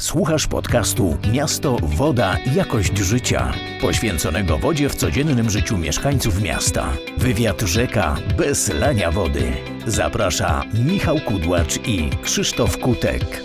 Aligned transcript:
Słuchasz 0.00 0.46
podcastu 0.46 1.16
Miasto, 1.32 1.76
Woda, 1.82 2.38
Jakość 2.56 2.98
Życia, 2.98 3.52
poświęconego 3.80 4.58
wodzie 4.58 4.88
w 4.88 4.94
codziennym 4.94 5.50
życiu 5.50 5.78
mieszkańców 5.78 6.42
miasta. 6.42 6.92
Wywiad 7.16 7.60
rzeka 7.60 8.16
bez 8.36 8.74
lania 8.74 9.10
wody. 9.10 9.52
Zaprasza 9.86 10.62
Michał 10.86 11.16
Kudłacz 11.26 11.86
i 11.88 12.10
Krzysztof 12.22 12.78
Kutek. 12.78 13.42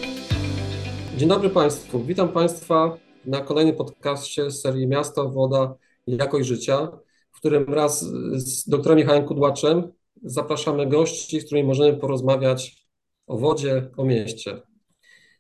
Dzień 1.18 1.30
dobry 1.30 1.50
Państwu. 1.50 2.04
Witam 2.04 2.30
Państwa 2.30 2.98
na 3.26 3.42
kolejnym 3.42 3.76
podcaście 3.76 4.52
serii 4.52 4.88
Miasto, 4.88 5.30
Woda, 5.30 5.76
Jakość 6.08 6.48
Życia, 6.48 6.88
w 7.32 7.38
którym 7.38 7.66
wraz 7.66 8.06
z 8.34 8.70
doktorem 8.70 8.98
Michałem 8.98 9.26
Kudłaczem 9.26 9.92
zapraszamy 10.24 10.88
gości, 10.88 11.42
z 11.42 11.46
którymi 11.46 11.68
możemy 11.68 11.98
porozmawiać 11.98 12.86
o 13.28 13.38
wodzie, 13.38 13.90
o 13.98 14.06
mieście. 14.06 14.73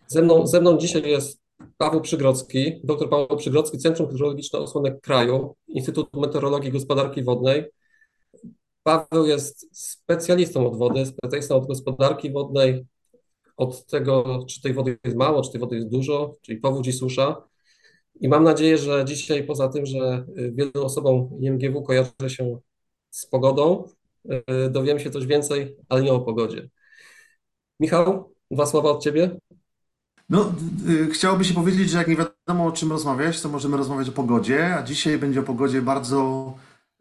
Ze 0.07 0.21
mną, 0.21 0.47
ze 0.47 0.61
mną 0.61 0.77
dzisiaj 0.77 1.09
jest 1.09 1.41
Paweł 1.77 2.01
Przygrodzki, 2.01 2.81
dr 2.83 3.09
Paweł 3.09 3.37
Przygrodzki, 3.37 3.77
Centrum 3.77 4.09
Hydrologiczne 4.09 4.59
Osłonek 4.59 5.01
Kraju, 5.01 5.55
Instytut 5.67 6.13
Meteorologii 6.13 6.69
i 6.69 6.71
Gospodarki 6.71 7.23
Wodnej. 7.23 7.65
Paweł 8.83 9.25
jest 9.25 9.79
specjalistą 9.79 10.67
od 10.67 10.77
wody, 10.77 11.05
specjalistą 11.05 11.55
od 11.55 11.67
gospodarki 11.67 12.31
wodnej, 12.31 12.85
od 13.57 13.85
tego, 13.85 14.45
czy 14.49 14.61
tej 14.61 14.73
wody 14.73 14.97
jest 15.03 15.17
mało, 15.17 15.41
czy 15.41 15.51
tej 15.51 15.61
wody 15.61 15.75
jest 15.75 15.89
dużo, 15.89 16.35
czyli 16.41 16.57
powódź 16.59 16.87
i 16.87 16.93
susza. 16.93 17.43
I 18.21 18.29
mam 18.29 18.43
nadzieję, 18.43 18.77
że 18.77 19.05
dzisiaj 19.05 19.43
poza 19.43 19.69
tym, 19.69 19.85
że 19.85 20.25
wielu 20.35 20.71
osobom 20.75 21.29
IMGW 21.41 21.83
kojarzy 21.83 22.11
się 22.27 22.57
z 23.09 23.25
pogodą, 23.25 23.83
dowiemy 24.69 24.99
się 24.99 25.11
coś 25.11 25.25
więcej, 25.25 25.75
ale 25.89 26.03
nie 26.03 26.13
o 26.13 26.19
pogodzie. 26.19 26.69
Michał, 27.79 28.33
dwa 28.51 28.65
słowa 28.65 28.89
od 28.89 29.03
Ciebie. 29.03 29.37
No, 30.33 30.53
y, 30.89 31.09
chciałoby 31.11 31.45
się 31.45 31.53
powiedzieć, 31.53 31.89
że 31.89 31.97
jak 31.97 32.07
nie 32.07 32.15
wiadomo 32.15 32.65
o 32.65 32.71
czym 32.71 32.89
rozmawiać, 32.91 33.41
to 33.41 33.49
możemy 33.49 33.77
rozmawiać 33.77 34.09
o 34.09 34.11
pogodzie, 34.11 34.75
a 34.75 34.83
dzisiaj 34.83 35.17
będzie 35.17 35.39
o 35.39 35.43
pogodzie 35.43 35.81
bardzo 35.81 36.53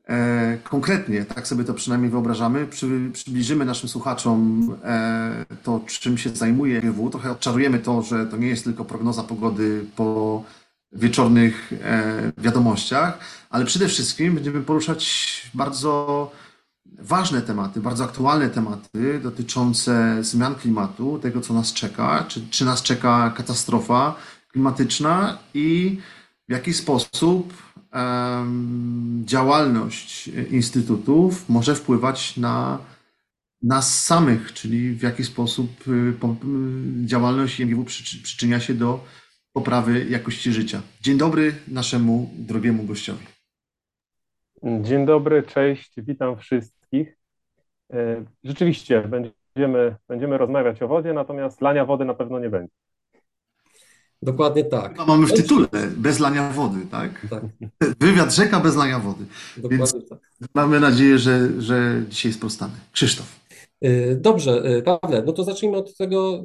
e, 0.09 0.59
konkretnie, 0.65 1.25
tak 1.25 1.47
sobie 1.47 1.65
to 1.65 1.75
przynajmniej 1.75 2.11
wyobrażamy. 2.11 2.67
Przy, 2.67 3.11
przybliżymy 3.13 3.65
naszym 3.65 3.89
słuchaczom 3.89 4.69
e, 4.85 5.45
to, 5.63 5.81
czym 5.87 6.19
się 6.19 6.31
zajmuje 6.31 6.81
GW. 6.81 7.11
Trochę 7.11 7.31
odczarujemy 7.31 7.79
to, 7.79 8.03
że 8.03 8.27
to 8.27 8.37
nie 8.37 8.49
jest 8.49 8.65
tylko 8.65 8.85
prognoza 8.85 9.23
pogody 9.23 9.85
po 9.97 10.45
wieczornych 10.93 11.73
e, 11.73 12.33
wiadomościach, 12.39 13.19
ale 13.51 13.65
przede 13.65 13.89
wszystkim 13.89 14.35
będziemy 14.35 14.61
poruszać 14.61 15.43
bardzo 15.55 16.31
ważne 16.99 17.43
tematy, 17.43 17.81
bardzo 17.81 18.05
aktualne 18.05 18.51
tematy 18.51 19.21
dotyczące 19.23 20.19
zmian 20.25 20.55
klimatu, 20.55 21.19
tego 21.19 21.41
co 21.41 21.55
nas 21.55 21.73
czeka, 21.73 22.25
czy, 22.29 22.49
czy 22.51 22.65
nas 22.65 22.83
czeka 22.83 23.33
katastrofa 23.37 24.15
klimatyczna 24.53 25.39
i 25.55 25.99
w 26.49 26.53
jaki 26.53 26.75
sposób 26.75 27.55
um, 27.95 29.23
działalność 29.27 30.29
instytutów 30.29 31.49
może 31.49 31.75
wpływać 31.75 32.37
na 32.37 32.79
nas 33.63 34.05
samych, 34.05 34.53
czyli 34.53 34.95
w 34.95 35.03
jaki 35.03 35.25
sposób 35.25 35.89
y, 35.89 35.91
y, 35.91 36.15
działalność 37.07 37.61
IMGW 37.61 37.85
przy, 37.85 38.23
przyczynia 38.23 38.61
się 38.61 38.75
do 38.75 39.05
poprawy 39.53 40.07
jakości 40.11 40.53
życia. 40.53 40.83
Dzień 41.01 41.19
dobry 41.19 41.55
naszemu 41.69 42.31
drogiemu 42.35 42.85
gościowi. 42.85 43.27
Dzień 44.63 45.07
dobry, 45.07 45.43
cześć, 45.43 45.93
witam 45.97 46.39
wszystkich 46.39 46.82
wszystkich. 46.93 47.17
E, 47.93 48.25
rzeczywiście 48.45 49.03
będziemy, 49.03 49.97
będziemy 50.09 50.39
rozmawiać 50.39 50.83
o 50.83 50.89
wodzie, 50.89 51.13
natomiast 51.13 51.61
lania 51.61 51.85
wody 51.85 52.05
na 52.05 52.15
pewno 52.15 52.39
nie 52.39 52.51
będzie. 52.51 52.73
Dokładnie 54.23 54.65
tak. 54.65 54.95
A 55.01 55.05
mamy 55.05 55.27
w 55.27 55.33
tytule 55.33 55.69
bez 55.97 56.19
lania 56.19 56.51
wody, 56.51 56.87
tak? 56.91 57.27
tak. 57.31 57.43
Wywiad 58.01 58.35
rzeka 58.35 58.61
bez 58.61 58.77
lania 58.77 58.99
wody. 58.99 59.25
Dokładnie 59.57 59.79
Więc 59.79 60.09
tak. 60.09 60.19
Mamy 60.55 60.81
nadzieję, 60.81 61.19
że, 61.19 61.61
że 61.61 62.03
dzisiaj 62.09 62.33
sprostamy. 62.33 62.73
Krzysztof. 62.93 63.41
E, 63.81 64.15
dobrze, 64.15 64.53
e, 64.53 64.83
Pawle, 64.83 65.23
no 65.27 65.33
to 65.33 65.45
zacznijmy 65.45 65.77
od 65.77 65.97
tego, 65.97 66.45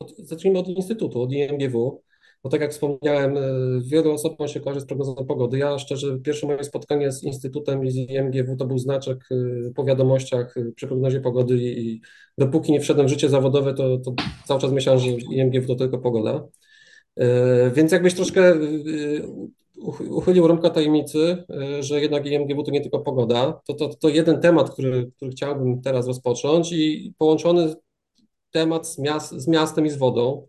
od, 0.00 0.16
zacznijmy 0.18 0.58
od 0.58 0.68
Instytutu, 0.68 1.22
od 1.22 1.32
IMGW. 1.32 2.02
Bo 2.42 2.50
tak 2.50 2.60
jak 2.60 2.70
wspomniałem, 2.70 3.36
e, 3.36 3.40
wielu 3.84 4.12
osobom 4.12 4.48
się 4.48 4.60
kojarzy 4.60 4.80
z 4.80 4.86
prognozą 4.86 5.14
pogody. 5.14 5.58
Ja 5.58 5.78
szczerze, 5.78 6.18
pierwsze 6.18 6.46
moje 6.46 6.64
spotkanie 6.64 7.12
z 7.12 7.22
Instytutem 7.22 7.84
i 7.84 7.90
z 7.90 7.96
IMGW 7.96 8.56
to 8.56 8.66
był 8.66 8.78
znaczek 8.78 9.28
e, 9.30 9.70
po 9.74 9.84
wiadomościach 9.84 10.56
e, 10.56 10.72
przy 10.72 10.86
prognozie 10.86 11.20
pogody 11.20 11.56
i 11.58 12.00
dopóki 12.38 12.72
nie 12.72 12.80
wszedłem 12.80 13.06
w 13.06 13.10
życie 13.10 13.28
zawodowe, 13.28 13.74
to, 13.74 13.98
to 13.98 14.14
cały 14.46 14.60
czas 14.60 14.72
myślałem, 14.72 15.00
że 15.00 15.08
IMGW 15.08 15.66
to 15.66 15.74
tylko 15.74 15.98
pogoda. 15.98 16.48
Więc 17.74 17.92
jakbyś 17.92 18.14
troszkę 18.14 18.54
uchylił 20.10 20.46
rąbka 20.46 20.70
tajemnicy, 20.70 21.44
że 21.80 22.00
jednak 22.00 22.26
IMGW 22.26 22.62
to 22.62 22.70
nie 22.70 22.80
tylko 22.80 22.98
pogoda, 22.98 23.60
to, 23.66 23.74
to, 23.74 23.88
to 23.88 24.08
jeden 24.08 24.40
temat, 24.40 24.70
który, 24.70 25.10
który 25.16 25.30
chciałbym 25.30 25.82
teraz 25.82 26.06
rozpocząć 26.06 26.72
i 26.72 27.14
połączony 27.18 27.74
temat 28.50 28.88
z, 28.88 28.98
miast, 28.98 29.32
z 29.32 29.48
miastem 29.48 29.86
i 29.86 29.90
z 29.90 29.96
wodą. 29.96 30.46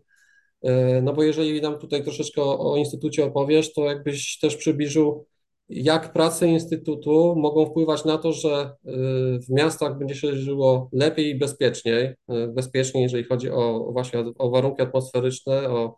E, 0.62 1.02
no 1.02 1.12
bo 1.12 1.22
jeżeli 1.22 1.62
nam 1.62 1.78
tutaj 1.78 2.04
troszeczkę 2.04 2.42
o, 2.42 2.76
Instytucie 2.76 3.24
opowiesz, 3.24 3.72
to 3.72 3.84
jakbyś 3.84 4.38
też 4.38 4.56
przybliżył, 4.56 5.26
jak 5.68 6.12
prace 6.12 6.48
Instytutu 6.48 7.34
mogą 7.36 7.66
wpływać 7.66 8.04
na 8.04 8.18
to, 8.18 8.32
że 8.32 8.50
e, 8.50 8.92
w 9.38 9.50
miastach 9.50 9.98
będzie 9.98 10.14
się 10.14 10.34
żyło 10.34 10.88
lepiej 10.92 11.30
i 11.30 11.38
bezpieczniej, 11.38 12.14
e, 12.28 12.48
bezpieczniej, 12.48 13.02
jeżeli 13.02 13.24
chodzi 13.24 13.50
o 13.50 13.88
właśnie 13.92 14.24
o 14.38 14.50
warunki 14.50 14.82
atmosferyczne, 14.82 15.70
o, 15.70 15.96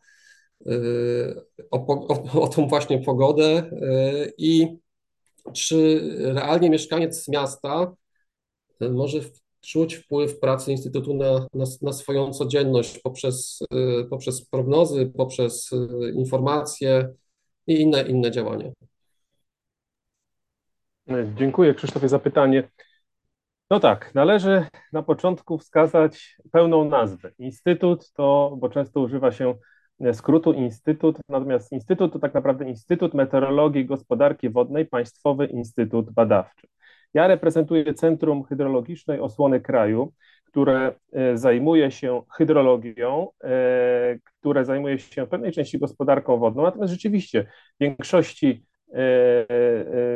o, 1.70 1.86
o, 1.86 2.42
o 2.42 2.48
tą 2.48 2.68
właśnie 2.68 2.98
pogodę 2.98 3.70
i 4.38 4.68
czy 5.52 6.00
realnie 6.20 6.70
mieszkaniec 6.70 7.28
miasta 7.28 7.92
może 8.80 9.20
czuć 9.62 9.94
wpływ 9.94 10.40
pracy 10.40 10.72
Instytutu 10.72 11.14
na, 11.14 11.46
na, 11.54 11.64
na 11.82 11.92
swoją 11.92 12.32
codzienność 12.32 12.98
poprzez, 12.98 13.62
y, 13.74 14.04
poprzez 14.10 14.48
prognozy, 14.48 15.12
poprzez 15.16 15.72
y, 15.72 16.12
informacje 16.14 17.08
i 17.66 17.80
inne, 17.80 18.02
inne 18.02 18.30
działania. 18.30 18.72
Dziękuję 21.36 21.74
Krzysztofie 21.74 22.08
za 22.08 22.18
pytanie. 22.18 22.68
No 23.70 23.80
tak, 23.80 24.14
należy 24.14 24.66
na 24.92 25.02
początku 25.02 25.58
wskazać 25.58 26.36
pełną 26.52 26.84
nazwę. 26.84 27.30
Instytut 27.38 28.12
to, 28.12 28.56
bo 28.58 28.68
często 28.68 29.00
używa 29.00 29.32
się 29.32 29.54
skrótu 30.12 30.52
Instytut, 30.52 31.16
natomiast 31.28 31.72
Instytut 31.72 32.12
to 32.12 32.18
tak 32.18 32.34
naprawdę 32.34 32.68
Instytut 32.68 33.14
Meteorologii 33.14 33.82
i 33.82 33.86
Gospodarki 33.86 34.50
Wodnej, 34.50 34.86
Państwowy 34.86 35.46
Instytut 35.46 36.10
Badawczy. 36.10 36.66
Ja 37.14 37.26
reprezentuję 37.26 37.94
Centrum 37.94 38.44
Hydrologicznej 38.44 39.20
Osłony 39.20 39.60
Kraju, 39.60 40.12
które 40.52 40.94
e, 41.12 41.38
zajmuje 41.38 41.90
się 41.90 42.22
hydrologią, 42.36 43.28
e, 43.44 44.18
które 44.40 44.64
zajmuje 44.64 44.98
się 44.98 45.26
w 45.26 45.28
pewnej 45.28 45.52
części 45.52 45.78
gospodarką 45.78 46.38
wodną, 46.38 46.62
natomiast 46.62 46.92
rzeczywiście 46.92 47.44
w 47.44 47.80
większości, 47.80 48.64
e, 48.88 48.94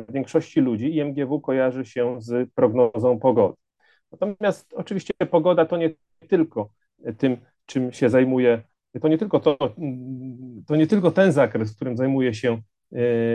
w 0.02 0.06
większości 0.12 0.60
ludzi 0.60 0.96
IMGW 0.96 1.40
kojarzy 1.40 1.84
się 1.84 2.16
z 2.18 2.50
prognozą 2.54 3.18
pogody. 3.18 3.54
Natomiast 4.12 4.74
oczywiście 4.74 5.14
pogoda 5.30 5.66
to 5.66 5.76
nie 5.76 5.90
tylko 6.28 6.70
tym, 7.18 7.36
czym 7.66 7.92
się 7.92 8.08
zajmuje, 8.10 8.62
to 9.00 9.08
nie 9.08 9.18
tylko, 9.18 9.40
to, 9.40 9.56
to 10.66 10.76
nie 10.76 10.86
tylko 10.86 11.10
ten 11.10 11.32
zakres, 11.32 11.76
którym 11.76 11.96
zajmuje 11.96 12.34
się 12.34 12.60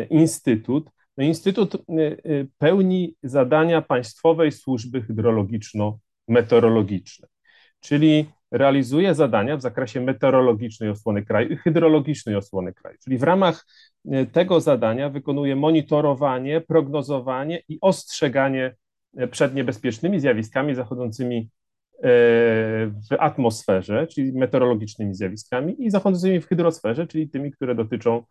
Instytut, 0.10 0.90
no, 1.18 1.24
Instytut 1.24 1.76
y, 1.76 1.80
y, 2.26 2.48
pełni 2.58 3.16
zadania 3.24 3.82
Państwowej 3.82 4.52
Służby 4.52 5.02
Hydrologiczno-Meteorologicznej, 5.02 7.30
czyli 7.80 8.26
realizuje 8.52 9.16
zadania 9.16 9.58
w 9.58 9.62
zakresie 9.62 10.02
meteorologicznej 10.02 10.90
osłony 10.90 11.26
kraju 11.26 11.50
i 11.50 11.58
hydrologicznej 11.58 12.36
osłony 12.36 12.74
kraju. 12.74 12.98
Czyli 13.04 13.18
w 13.18 13.24
ramach 13.24 13.66
y, 14.06 14.28
tego 14.32 14.62
zadania 14.62 15.10
wykonuje 15.10 15.56
monitorowanie, 15.56 16.62
prognozowanie 16.62 17.62
i 17.68 17.78
ostrzeganie 17.82 18.76
przed 19.32 19.56
niebezpiecznymi 19.56 20.20
zjawiskami 20.20 20.76
zachodzącymi 20.76 21.50
w 22.04 23.16
atmosferze, 23.20 24.08
czyli 24.08 24.34
meteorologicznymi 24.34 25.16
zjawiskami, 25.16 25.86
i 25.86 25.90
zachodzącymi 25.90 26.42
w 26.42 26.48
hydrosferze, 26.48 27.08
czyli 27.08 27.30
tymi, 27.30 27.52
które 27.52 27.76
dotyczą 27.76 28.24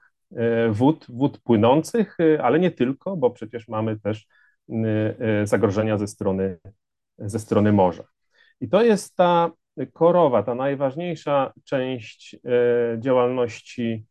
wód, 0.71 1.07
wód 1.09 1.39
płynących, 1.39 2.17
e, 2.21 2.43
ale 2.43 2.59
nie 2.59 2.71
tylko, 2.71 3.17
bo 3.17 3.31
przecież 3.31 3.69
mamy 3.69 4.01
też 4.01 4.27
e, 4.71 5.47
zagrożenia 5.47 5.99
ze 5.99 6.07
strony, 6.07 6.59
ze 7.19 7.39
strony 7.39 7.73
morza. 7.73 8.05
I 8.61 8.69
to 8.69 8.83
jest 8.83 9.17
ta 9.17 9.51
korowa, 9.93 10.43
ta 10.43 10.55
najważniejsza 10.55 11.53
część 11.65 12.37
działalności 12.99 14.07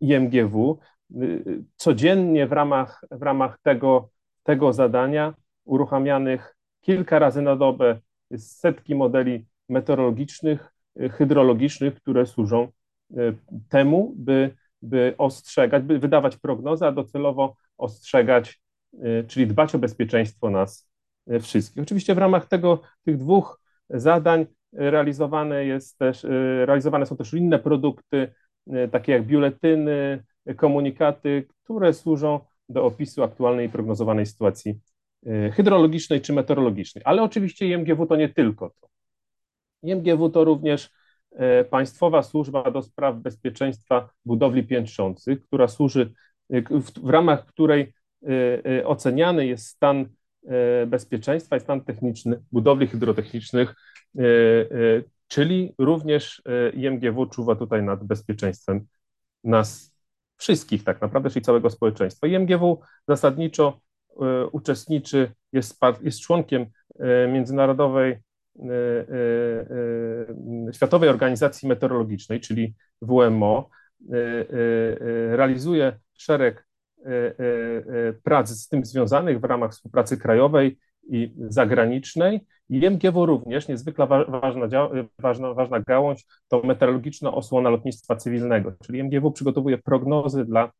IMGW. 0.00 0.78
Codziennie 1.76 2.46
w 2.46 2.52
ramach, 2.52 3.04
w 3.10 3.22
ramach 3.22 3.58
tego, 3.62 4.10
tego 4.42 4.72
zadania 4.72 5.34
uruchamianych 5.64 6.56
kilka 6.80 7.18
razy 7.18 7.42
na 7.42 7.56
dobę 7.56 8.00
setki 8.36 8.94
modeli 8.94 9.46
meteorologicznych, 9.68 10.74
hydrologicznych, 11.10 11.94
które 11.94 12.26
służą 12.26 12.68
temu, 13.68 14.14
by, 14.16 14.54
by 14.84 15.14
ostrzegać, 15.18 15.82
by 15.82 15.98
wydawać 15.98 16.36
prognozy, 16.36 16.86
a 16.86 16.92
docelowo 16.92 17.56
ostrzegać, 17.78 18.60
czyli 19.28 19.46
dbać 19.46 19.74
o 19.74 19.78
bezpieczeństwo 19.78 20.50
nas 20.50 20.90
wszystkich. 21.40 21.82
Oczywiście 21.82 22.14
w 22.14 22.18
ramach 22.18 22.46
tego, 22.46 22.82
tych 23.04 23.16
dwóch 23.16 23.60
zadań 23.90 24.46
realizowane, 24.72 25.64
jest 25.64 25.98
też, 25.98 26.26
realizowane 26.64 27.06
są 27.06 27.16
też 27.16 27.34
inne 27.34 27.58
produkty, 27.58 28.32
takie 28.90 29.12
jak 29.12 29.26
biuletyny, 29.26 30.24
komunikaty, 30.56 31.46
które 31.64 31.94
służą 31.94 32.40
do 32.68 32.84
opisu 32.84 33.22
aktualnej 33.22 33.66
i 33.66 33.70
prognozowanej 33.70 34.26
sytuacji 34.26 34.80
hydrologicznej 35.52 36.20
czy 36.20 36.32
meteorologicznej. 36.32 37.02
Ale 37.04 37.22
oczywiście 37.22 37.68
IMGW 37.68 38.06
to 38.06 38.16
nie 38.16 38.28
tylko 38.28 38.70
to. 38.80 38.88
IMGW 39.82 40.30
to 40.30 40.44
również 40.44 40.90
Państwowa 41.70 42.22
Służba 42.22 42.70
do 42.70 42.82
Spraw 42.82 43.16
Bezpieczeństwa 43.16 44.08
Budowli 44.24 44.64
Piętrzących, 44.64 45.42
która 45.46 45.68
służy, 45.68 46.12
e, 46.50 46.62
w, 46.80 47.10
ramach 47.10 47.46
której 47.46 47.94
e, 48.76 48.86
oceniany 48.86 49.46
jest 49.46 49.66
stan 49.66 50.06
bezpieczeństwa 50.86 51.56
i 51.56 51.60
stan 51.60 51.80
techniczny 51.80 52.42
budowli 52.52 52.86
hydrotechnicznych, 52.86 53.74
czyli 55.28 55.74
również 55.78 56.42
IMGW 56.74 57.26
czuwa 57.26 57.56
tutaj 57.56 57.82
nad 57.82 58.04
bezpieczeństwem 58.04 58.86
nas 59.44 59.96
wszystkich 60.36 60.84
tak 60.84 61.00
naprawdę, 61.00 61.30
czyli 61.30 61.44
całego 61.44 61.70
społeczeństwa. 61.70 62.26
IMGW 62.26 62.80
zasadniczo 63.08 63.80
uczestniczy, 64.52 65.32
jest, 65.52 65.80
jest 66.02 66.20
członkiem 66.20 66.66
międzynarodowej 67.28 68.18
Światowej 70.72 71.08
Organizacji 71.08 71.68
Meteorologicznej, 71.68 72.40
czyli 72.40 72.74
WMO, 73.02 73.68
realizuje 75.30 75.98
szereg 76.14 76.66
prac 78.22 78.48
z 78.48 78.68
tym 78.68 78.84
związanych 78.84 79.40
w 79.40 79.44
ramach 79.44 79.72
współpracy 79.72 80.16
krajowej 80.16 80.78
i 81.08 81.34
zagranicznej. 81.48 82.40
I 82.68 82.86
MGW 82.86 83.26
również, 83.26 83.68
niezwykle 83.68 84.06
ważna, 84.06 84.68
ważna, 85.18 85.54
ważna 85.54 85.80
gałąź, 85.80 86.26
to 86.48 86.62
meteorologiczna 86.62 87.34
osłona 87.34 87.70
lotnictwa 87.70 88.16
cywilnego, 88.16 88.72
czyli 88.84 89.00
MGW 89.00 89.32
przygotowuje 89.32 89.78
prognozy 89.78 90.44
dla, 90.44 90.72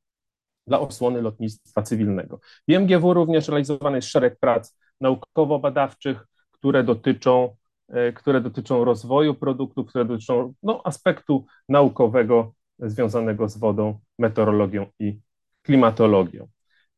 dla 0.66 0.80
osłony 0.80 1.22
lotnictwa 1.22 1.82
cywilnego. 1.82 2.40
W 2.68 2.72
MGW 2.72 3.14
również 3.14 3.48
realizowany 3.48 3.96
jest 3.96 4.08
szereg 4.08 4.38
prac 4.40 4.78
naukowo-badawczych, 5.00 6.26
które 6.52 6.84
dotyczą 6.84 7.56
E, 7.56 7.63
które 8.14 8.40
dotyczą 8.40 8.84
rozwoju 8.84 9.34
produktów, 9.34 9.88
które 9.88 10.04
dotyczą 10.04 10.54
no, 10.62 10.80
aspektu 10.84 11.46
naukowego 11.68 12.54
związanego 12.78 13.48
z 13.48 13.58
wodą, 13.58 14.00
meteorologią 14.18 14.86
i 14.98 15.20
klimatologią. 15.62 16.48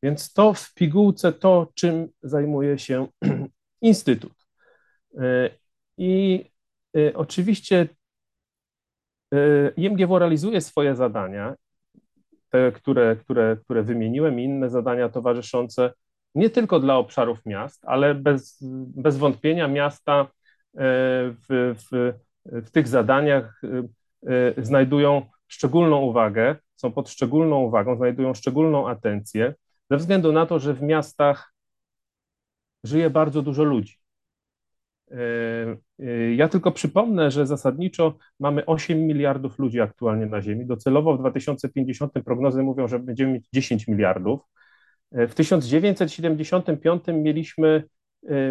Więc 0.03 0.33
to 0.33 0.53
w 0.53 0.73
pigułce 0.73 1.33
to, 1.33 1.71
czym 1.75 2.07
zajmuje 2.23 2.79
się 2.79 3.07
Instytut. 3.81 4.33
E, 5.17 5.49
I 5.97 6.45
e, 6.97 7.13
oczywiście 7.13 7.87
IMGW 9.77 10.19
realizuje 10.19 10.61
swoje 10.61 10.95
zadania, 10.95 11.55
te, 12.49 12.71
które, 12.71 13.15
które, 13.15 13.57
które 13.57 13.83
wymieniłem, 13.83 14.39
i 14.39 14.43
inne 14.43 14.69
zadania 14.69 15.09
towarzyszące 15.09 15.93
nie 16.35 16.49
tylko 16.49 16.79
dla 16.79 16.97
obszarów 16.97 17.45
miast, 17.45 17.85
ale 17.85 18.15
bez, 18.15 18.57
bez 18.95 19.17
wątpienia 19.17 19.67
miasta 19.67 20.27
w, 20.77 21.75
w, 21.91 22.13
w 22.45 22.71
tych 22.71 22.87
zadaniach 22.87 23.61
y, 23.63 23.89
y, 24.59 24.65
znajdują 24.65 25.25
szczególną 25.47 26.01
uwagę, 26.01 26.55
są 26.75 26.91
pod 26.91 27.09
szczególną 27.09 27.63
uwagą, 27.63 27.95
znajdują 27.95 28.33
szczególną 28.33 28.89
atencję, 28.89 29.53
ze 29.91 29.97
względu 29.97 30.31
na 30.31 30.45
to, 30.45 30.59
że 30.59 30.73
w 30.73 30.81
miastach 30.81 31.53
żyje 32.83 33.09
bardzo 33.09 33.41
dużo 33.41 33.63
ludzi. 33.63 33.97
Ja 36.35 36.49
tylko 36.49 36.71
przypomnę, 36.71 37.31
że 37.31 37.47
zasadniczo 37.47 38.17
mamy 38.39 38.65
8 38.65 39.07
miliardów 39.07 39.59
ludzi 39.59 39.81
aktualnie 39.81 40.25
na 40.25 40.41
Ziemi. 40.41 40.65
Docelowo 40.65 41.13
w 41.17 41.19
2050 41.19 42.13
prognozy 42.25 42.63
mówią, 42.63 42.87
że 42.87 42.99
będziemy 42.99 43.33
mieć 43.33 43.45
10 43.53 43.87
miliardów. 43.87 44.41
W 45.11 45.33
1975 45.33 47.03
mieliśmy 47.07 47.83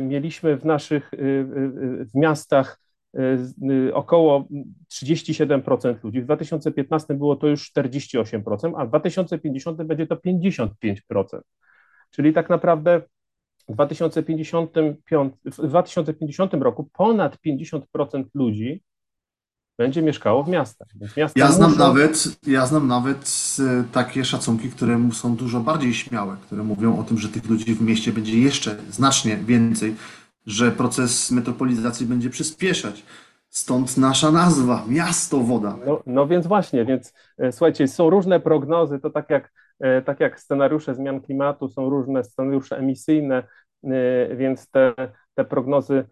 mieliśmy 0.03 0.57
w 0.57 0.65
naszych 0.65 1.15
y, 1.15 1.17
y, 1.17 2.05
w 2.05 2.15
miastach 2.15 2.81
około 3.93 4.49
37% 4.93 6.05
ludzi. 6.05 6.23
W 6.23 6.25
2015 6.25 7.15
było 7.15 7.37
to 7.37 7.47
już 7.47 7.73
48%, 7.73 8.73
a 8.77 8.87
w 8.87 8.89
2050 8.89 9.83
będzie 9.83 10.07
to 10.07 10.17
55%. 10.17 11.41
Czyli 12.11 12.33
tak 12.33 12.51
naprawdę 12.51 13.03
w 13.69 13.73
2055, 13.73 15.35
w 15.45 15.69
2050 15.69 16.55
roku 16.55 16.91
ponad 16.93 17.37
50% 17.47 18.25
ludzi 18.35 18.83
będzie 19.79 20.03
mieszkało 20.03 20.45
w 20.45 20.49
miastach. 20.49 20.89
ja, 21.37 21.53
znam 21.53 21.71
muszą... 21.71 21.83
nawet, 21.83 22.25
ja 22.47 22.67
znam 22.67 22.87
nawet 22.87 23.57
e, 23.61 23.85
takie 23.93 24.25
szacunki, 24.25 24.71
które 24.71 25.09
są 25.13 25.37
dużo 25.37 25.61
bardziej 25.61 25.95
śmiałe, 25.95 26.37
które 26.43 26.63
mówią 26.63 26.99
o 26.99 27.03
tym, 27.03 27.19
że 27.19 27.29
tych 27.29 27.51
ludzi 27.51 27.75
w 27.75 27.83
mieście 27.83 28.13
będzie 28.13 28.39
jeszcze 28.39 28.77
znacznie 28.91 29.37
więcej, 29.37 29.97
że 30.47 30.73
proces 30.73 31.31
metropolizacji 31.31 32.07
będzie 32.07 32.31
przyspieszać. 32.31 33.03
Stąd 33.49 33.97
nasza 33.97 34.31
nazwa, 34.31 34.85
miasto 34.89 35.39
woda. 35.39 35.77
No, 35.87 36.03
no 36.07 36.27
więc 36.27 36.47
właśnie, 36.47 36.85
więc 36.85 37.13
e, 37.39 37.53
słuchajcie, 37.53 37.89
są 37.89 38.11
różne 38.11 38.41
prognozy, 38.41 38.99
to 38.99 39.11
tak 39.11 39.31
jak, 39.31 39.53
e, 39.81 40.03
tak 40.03 40.21
jak 40.21 40.41
scenariusze 40.41 40.95
zmian 40.95 41.21
klimatu, 41.21 41.69
są 41.69 41.91
różne 41.91 42.25
scenariusze 42.25 42.77
emisyjne, 42.77 43.43
więc 44.37 44.71
te, 44.71 44.95
te 45.35 45.45
prognozy 45.45 46.05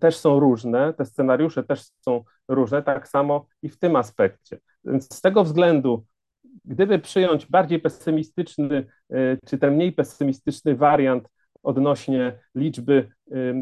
też 0.00 0.16
są 0.16 0.40
różne, 0.40 0.94
te 0.94 1.04
scenariusze 1.04 1.64
też 1.64 1.82
są 2.00 2.24
różne, 2.48 2.82
tak 2.82 3.08
samo 3.08 3.46
i 3.62 3.68
w 3.68 3.78
tym 3.78 3.96
aspekcie. 3.96 4.58
Więc 4.84 5.14
z 5.14 5.20
tego 5.20 5.44
względu, 5.44 6.04
gdyby 6.64 6.98
przyjąć 6.98 7.46
bardziej 7.46 7.78
pesymistyczny, 7.78 8.86
y, 9.12 9.38
czy 9.46 9.58
ten 9.58 9.74
mniej 9.74 9.92
pesymistyczny 9.92 10.76
wariant 10.76 11.28
odnośnie 11.62 12.38
liczby 12.54 13.08
y, 13.32 13.52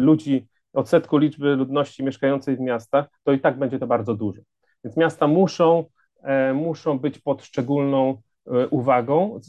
ludzi, 0.00 0.48
odsetku 0.72 1.18
liczby 1.18 1.56
ludności 1.56 2.04
mieszkającej 2.04 2.56
w 2.56 2.60
miastach, 2.60 3.06
to 3.24 3.32
i 3.32 3.40
tak 3.40 3.58
będzie 3.58 3.78
to 3.78 3.86
bardzo 3.86 4.14
dużo. 4.14 4.42
Więc 4.84 4.96
miasta 4.96 5.26
muszą, 5.26 5.84
e, 6.22 6.54
muszą 6.54 6.98
być 6.98 7.18
pod 7.18 7.44
szczególną 7.44 8.22
e, 8.46 8.68
uwagą. 8.68 9.40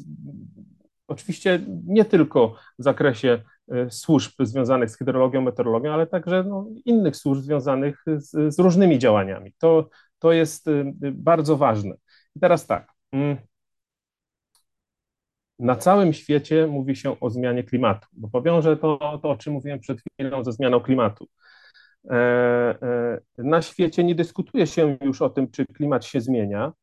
Oczywiście 1.07 1.59
nie 1.85 2.05
tylko 2.05 2.55
w 2.79 2.83
zakresie 2.83 3.41
e, 3.71 3.91
służb 3.91 4.31
związanych 4.39 4.89
z 4.89 4.97
hydrologią, 4.97 5.41
meteorologią, 5.41 5.93
ale 5.93 6.07
także 6.07 6.43
no, 6.43 6.67
innych 6.85 7.15
służb 7.15 7.41
związanych 7.41 8.03
z, 8.17 8.55
z, 8.55 8.59
różnymi 8.59 8.99
działaniami. 8.99 9.53
To, 9.57 9.89
to 10.19 10.31
jest 10.31 10.67
e, 10.67 10.93
bardzo 11.11 11.57
ważne. 11.57 11.95
I 12.35 12.39
teraz 12.39 12.67
tak. 12.67 12.91
Mm, 13.11 13.37
na 15.59 15.75
całym 15.75 16.13
świecie 16.13 16.67
mówi 16.67 16.95
się 16.95 17.19
o 17.19 17.29
zmianie 17.29 17.63
klimatu, 17.63 18.07
bo 18.13 18.27
powiążę 18.27 18.77
to, 18.77 19.19
to 19.21 19.29
o 19.29 19.37
czym 19.37 19.53
mówiłem 19.53 19.79
przed 19.79 19.99
chwilą, 20.01 20.43
ze 20.43 20.51
zmianą 20.51 20.79
klimatu. 20.79 21.27
E, 22.09 23.19
na 23.37 23.61
świecie 23.61 24.03
nie 24.03 24.15
dyskutuje 24.15 24.67
się 24.67 24.97
już 25.01 25.21
o 25.21 25.29
tym, 25.29 25.51
czy 25.51 25.65
klimat 25.65 26.05
się 26.05 26.21
zmienia, 26.21 26.73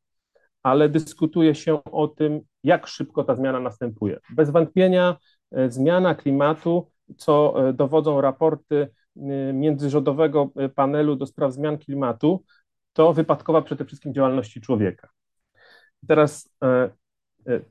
ale 0.63 0.89
dyskutuje 0.89 1.55
się 1.55 1.85
o 1.85 2.09
tym, 2.09 2.41
jak 2.65 2.87
szybko 2.87 3.25
ta 3.25 3.35
zmiana 3.35 3.61
następuje. 3.61 4.19
Bez 4.31 4.51
wątpienia 4.51 5.17
e, 5.51 5.71
zmiana 5.71 6.15
klimatu, 6.15 6.91
co 7.17 7.55
e, 7.69 7.73
dowodzą 7.73 8.21
raporty 8.21 8.77
e, 8.77 9.53
międzyrządowego 9.53 10.51
panelu 10.75 11.17
do 11.17 11.27
spraw 11.27 11.53
zmian 11.53 11.79
klimatu, 11.79 12.45
to 12.93 13.13
wypadkowa 13.13 13.63
przede 13.63 13.85
wszystkim 13.85 14.15
działalności 14.15 14.61
człowieka. 14.61 15.09
Teraz 16.09 16.57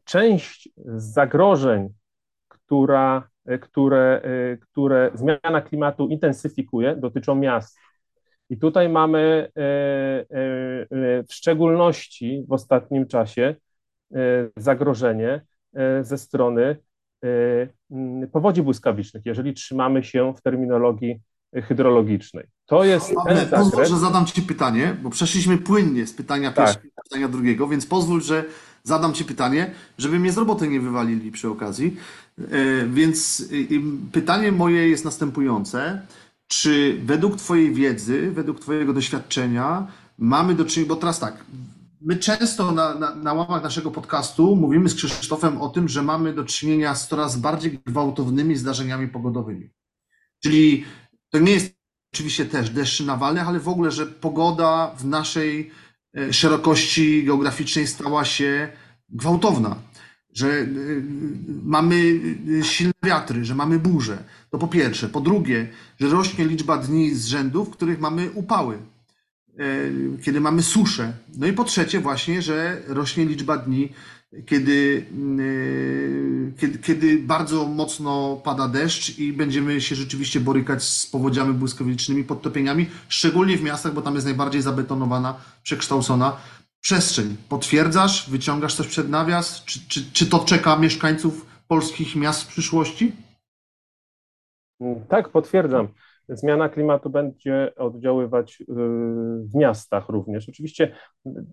część 0.03 0.69
zagrożeń, 0.95 1.89
która, 2.47 3.29
które, 3.61 4.21
które 4.61 5.11
zmiana 5.13 5.61
klimatu 5.61 6.07
intensyfikuje, 6.07 6.95
dotyczą 6.95 7.35
miast. 7.35 7.77
I 8.51 8.57
tutaj 8.57 8.89
mamy 8.89 9.51
w 11.27 11.33
szczególności 11.33 12.45
w 12.47 12.51
ostatnim 12.53 13.07
czasie 13.07 13.55
E, 14.15 14.49
zagrożenie 14.57 15.41
e, 15.75 16.03
ze 16.03 16.17
strony 16.17 16.77
e, 17.23 18.27
powodzi 18.31 18.61
błyskawicznych, 18.61 19.25
jeżeli 19.25 19.53
trzymamy 19.53 20.03
się 20.03 20.33
w 20.37 20.41
terminologii 20.41 21.19
hydrologicznej. 21.63 22.45
To 22.65 22.83
jest 22.83 23.07
ten 23.27 23.37
zakres... 23.37 23.59
Pozwól, 23.59 23.85
że 23.85 23.97
zadam 23.97 24.25
Ci 24.25 24.41
pytanie, 24.41 24.95
bo 25.03 25.09
przeszliśmy 25.09 25.57
płynnie 25.57 26.07
z 26.07 26.13
pytania 26.13 26.51
tak. 26.51 26.65
pierwszego 26.65 26.87
do 26.97 27.03
pytania 27.03 27.27
drugiego, 27.27 27.67
więc 27.67 27.85
pozwól, 27.85 28.21
że 28.21 28.43
zadam 28.83 29.13
Ci 29.13 29.25
pytanie, 29.25 29.71
żeby 29.97 30.19
mnie 30.19 30.31
z 30.31 30.37
roboty 30.37 30.67
nie 30.67 30.79
wywalili 30.79 31.31
przy 31.31 31.49
okazji. 31.49 31.97
Więc 32.87 33.49
pytanie 34.11 34.51
moje 34.51 34.89
jest 34.89 35.05
następujące. 35.05 36.01
Czy 36.51 37.01
według 37.03 37.35
Twojej 37.35 37.73
wiedzy, 37.73 38.31
według 38.31 38.59
Twojego 38.59 38.93
doświadczenia 38.93 39.87
mamy 40.17 40.55
do 40.55 40.65
czynienia, 40.65 40.89
bo 40.89 40.95
teraz 40.95 41.19
tak, 41.19 41.45
my 42.01 42.15
często 42.15 42.71
na, 42.71 42.95
na, 42.95 43.15
na 43.15 43.33
łamach 43.33 43.63
naszego 43.63 43.91
podcastu 43.91 44.55
mówimy 44.55 44.89
z 44.89 44.95
Krzysztofem 44.95 45.61
o 45.61 45.69
tym, 45.69 45.89
że 45.89 46.03
mamy 46.03 46.33
do 46.33 46.43
czynienia 46.43 46.95
z 46.95 47.07
coraz 47.07 47.37
bardziej 47.37 47.79
gwałtownymi 47.85 48.55
zdarzeniami 48.55 49.07
pogodowymi. 49.07 49.69
Czyli 50.43 50.85
to 51.29 51.39
nie 51.39 51.51
jest 51.51 51.75
oczywiście 52.13 52.45
też 52.45 52.69
deszczy 52.69 53.05
nawalnych, 53.05 53.47
ale 53.47 53.59
w 53.59 53.69
ogóle, 53.69 53.91
że 53.91 54.05
pogoda 54.05 54.95
w 54.97 55.05
naszej 55.05 55.71
e, 56.17 56.33
szerokości 56.33 57.23
geograficznej 57.23 57.87
stała 57.87 58.25
się 58.25 58.69
gwałtowna, 59.09 59.75
że 60.33 60.47
e, 60.47 60.67
mamy 61.63 62.19
e, 62.59 62.63
silne 62.63 62.93
wiatry, 63.03 63.45
że 63.45 63.55
mamy 63.55 63.79
burze. 63.79 64.23
To 64.51 64.57
po 64.57 64.67
pierwsze. 64.67 65.09
Po 65.09 65.21
drugie, 65.21 65.69
że 65.99 66.07
rośnie 66.07 66.45
liczba 66.45 66.77
dni 66.77 67.15
z 67.15 67.25
rzędu, 67.25 67.65
w 67.65 67.69
których 67.69 67.99
mamy 67.99 68.31
upały, 68.31 68.77
kiedy 70.23 70.41
mamy 70.41 70.63
suszę. 70.63 71.13
No 71.37 71.47
i 71.47 71.53
po 71.53 71.63
trzecie 71.63 71.99
właśnie, 71.99 72.41
że 72.41 72.81
rośnie 72.87 73.25
liczba 73.25 73.57
dni, 73.57 73.89
kiedy, 74.45 75.05
mm, 75.11 76.53
kiedy, 76.59 76.79
kiedy 76.79 77.19
bardzo 77.19 77.67
mocno 77.67 78.41
pada 78.43 78.67
deszcz 78.67 79.19
i 79.19 79.33
będziemy 79.33 79.81
się 79.81 79.95
rzeczywiście 79.95 80.39
borykać 80.39 80.83
z 80.83 81.07
powodziami 81.07 81.53
błyskawicznymi, 81.53 82.23
podtopieniami, 82.23 82.85
szczególnie 83.07 83.57
w 83.57 83.63
miastach, 83.63 83.93
bo 83.93 84.01
tam 84.01 84.15
jest 84.15 84.25
najbardziej 84.25 84.61
zabetonowana, 84.61 85.35
przekształcona 85.63 86.37
przestrzeń. 86.81 87.37
Potwierdzasz, 87.49 88.29
wyciągasz 88.29 88.75
coś 88.75 88.87
przed 88.87 89.09
nawias? 89.09 89.63
Czy, 89.65 89.79
czy, 89.87 90.11
czy 90.11 90.25
to 90.25 90.39
czeka 90.39 90.77
mieszkańców 90.77 91.45
polskich 91.67 92.15
miast 92.15 92.43
w 92.43 92.47
przyszłości? 92.47 93.11
Tak, 95.07 95.29
potwierdzam. 95.29 95.87
Zmiana 96.29 96.69
klimatu 96.69 97.09
będzie 97.09 97.75
oddziaływać 97.75 98.61
y, 98.61 98.65
w 99.43 99.55
miastach 99.55 100.09
również. 100.09 100.49
Oczywiście 100.49 100.95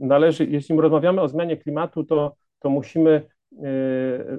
należy, 0.01 0.45
jeśli 0.45 0.81
rozmawiamy 0.81 1.21
o 1.21 1.29
zmianie 1.29 1.57
klimatu, 1.57 2.05
to 2.05 2.37
to 2.59 2.71
musimy 2.71 3.23
y, 3.53 3.59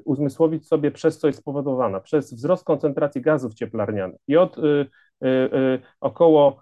uzmysłowić 0.06 0.68
sobie, 0.68 0.92
przez 0.92 1.20
co 1.20 1.28
jest 1.28 1.40
spowodowana, 1.40 2.00
przez 2.00 2.34
wzrost 2.34 2.64
koncentracji 2.64 3.22
gazów 3.22 3.54
cieplarnianych. 3.54 4.20
I 4.28 4.38
od 4.38 4.58
y, 4.58 4.86
około 6.00 6.62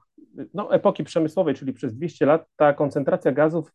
no, 0.54 0.74
epoki 0.74 1.04
przemysłowej, 1.04 1.56
czyli 1.56 1.74
przez 1.74 1.96
200 1.96 2.26
lat, 2.26 2.46
ta 2.56 2.74
koncentracja 2.74 3.32
gazów 3.32 3.72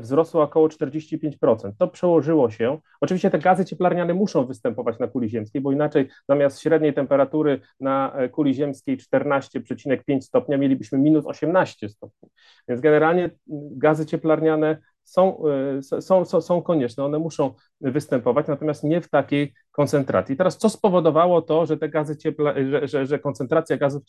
wzrosła 0.00 0.42
około 0.42 0.68
45%. 0.68 1.72
To 1.78 1.88
przełożyło 1.88 2.50
się. 2.50 2.78
Oczywiście 3.00 3.30
te 3.30 3.38
gazy 3.38 3.64
cieplarniane 3.64 4.14
muszą 4.14 4.46
występować 4.46 4.98
na 4.98 5.08
kuli 5.08 5.28
ziemskiej, 5.28 5.62
bo 5.62 5.72
inaczej 5.72 6.08
zamiast 6.28 6.60
średniej 6.60 6.94
temperatury 6.94 7.60
na 7.80 8.16
kuli 8.32 8.54
ziemskiej 8.54 8.98
14,5 8.98 10.20
stopnia 10.20 10.58
mielibyśmy 10.58 10.98
minus 10.98 11.26
18 11.26 11.88
stopni. 11.88 12.28
Więc 12.68 12.80
generalnie 12.80 13.30
gazy 13.76 14.06
cieplarniane 14.06 14.78
są, 15.04 15.42
e, 15.48 15.82
są, 15.82 16.24
są, 16.24 16.40
są 16.40 16.62
konieczne, 16.62 17.04
one 17.04 17.18
muszą 17.18 17.54
występować, 17.80 18.46
natomiast 18.46 18.84
nie 18.84 19.00
w 19.00 19.08
takiej 19.08 19.54
koncentracji. 19.70 20.36
Teraz 20.36 20.58
co 20.58 20.68
spowodowało 20.68 21.42
to, 21.42 21.66
że 21.66 21.76
te 21.76 21.88
gazy 21.88 22.16
ciepla, 22.16 22.54
że, 22.70 22.88
że, 22.88 23.06
że 23.06 23.18
koncentracja 23.18 23.76
gazów 23.76 24.02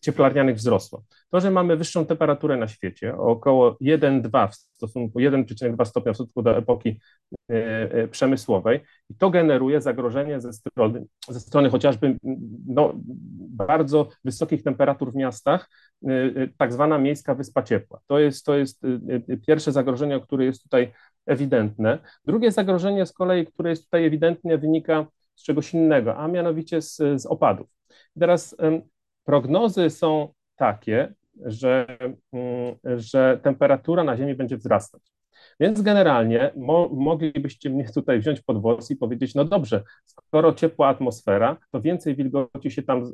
cieplarnianych, 0.00 0.56
wzrosła? 0.56 1.00
To, 1.30 1.40
że 1.40 1.50
mamy 1.50 1.76
wyższą 1.76 2.06
temperaturę 2.06 2.56
na 2.56 2.68
świecie, 2.68 3.16
około 3.16 3.70
1,2 3.70 4.48
w 4.48 4.54
stosunku 4.54 5.18
1,2 5.18 5.84
stopnia 5.84 6.12
w 6.12 6.16
stosunku 6.16 6.42
do 6.42 6.56
epoki 6.56 7.00
e, 7.50 7.54
e, 7.92 8.08
przemysłowej 8.08 8.80
i 9.10 9.14
to 9.14 9.30
generuje 9.30 9.80
zagrożenie 9.80 10.40
ze 10.40 10.52
strony, 10.52 11.06
ze 11.28 11.40
strony 11.40 11.70
chociażby 11.70 12.18
no, 12.66 12.92
bardzo 13.50 14.08
wysokich 14.24 14.62
temperatur 14.62 15.12
w 15.12 15.16
miastach, 15.16 15.70
e, 16.06 16.08
tak 16.58 16.72
zwana 16.72 16.98
miejska 16.98 17.34
wyspa 17.34 17.62
ciepła. 17.62 18.00
To 18.06 18.18
jest, 18.18 18.46
to 18.46 18.56
jest 18.56 18.82
pierwsze 19.46 19.72
zagrożenie, 19.72 20.20
które 20.20 20.44
jest 20.44 20.62
tutaj 20.62 20.92
ewidentne. 21.26 21.98
Drugie 22.24 22.52
zagrożenie 22.52 23.06
z 23.06 23.12
kolei, 23.12 23.46
które 23.46 23.70
jest 23.70 23.84
tutaj 23.84 24.04
ewidentnie, 24.04 24.58
wynika 24.58 25.06
z 25.34 25.42
czegoś 25.42 25.74
innego, 25.74 26.16
a 26.16 26.28
mianowicie 26.28 26.82
z, 26.82 26.96
z 26.96 27.26
opadów. 27.26 27.66
teraz 28.18 28.56
prognozy 29.24 29.90
są 29.90 30.28
takie, 30.56 31.14
że, 31.44 31.86
mm, 32.32 32.74
że 32.96 33.40
temperatura 33.42 34.04
na 34.04 34.16
Ziemi 34.16 34.34
będzie 34.34 34.56
wzrastać. 34.56 35.02
Więc 35.60 35.82
generalnie 35.82 36.50
mo, 36.56 36.88
moglibyście 36.92 37.70
mnie 37.70 37.88
tutaj 37.94 38.20
wziąć 38.20 38.40
pod 38.40 38.62
włos 38.62 38.90
i 38.90 38.96
powiedzieć, 38.96 39.34
no 39.34 39.44
dobrze, 39.44 39.82
skoro 40.04 40.52
ciepła 40.52 40.88
atmosfera, 40.88 41.56
to 41.70 41.80
więcej 41.80 42.16
wilgoci 42.16 42.70
się 42.70 42.82
tam 42.82 43.12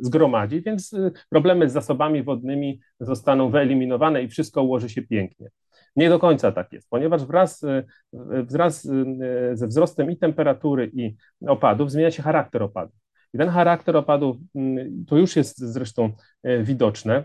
zgromadzi, 0.00 0.62
więc 0.62 0.92
y, 0.92 1.12
problemy 1.28 1.68
z 1.68 1.72
zasobami 1.72 2.22
wodnymi 2.22 2.80
zostaną 3.00 3.50
wyeliminowane 3.50 4.22
i 4.22 4.28
wszystko 4.28 4.62
ułoży 4.62 4.88
się 4.88 5.02
pięknie. 5.02 5.50
Nie 5.96 6.08
do 6.08 6.18
końca 6.18 6.52
tak 6.52 6.72
jest, 6.72 6.90
ponieważ 6.90 7.24
wraz, 7.24 7.62
y, 7.62 7.84
wraz 8.44 8.84
y, 8.84 9.06
ze 9.52 9.66
wzrostem 9.66 10.10
i 10.10 10.16
temperatury 10.16 10.90
i 10.94 11.16
opadów 11.46 11.90
zmienia 11.90 12.10
się 12.10 12.22
charakter 12.22 12.62
opadów. 12.62 13.00
I 13.34 13.38
ten 13.38 13.48
charakter 13.48 13.96
opadów, 13.96 14.36
mm, 14.54 15.04
to 15.08 15.16
już 15.16 15.36
jest 15.36 15.58
zresztą 15.58 16.12
widoczne, 16.62 17.24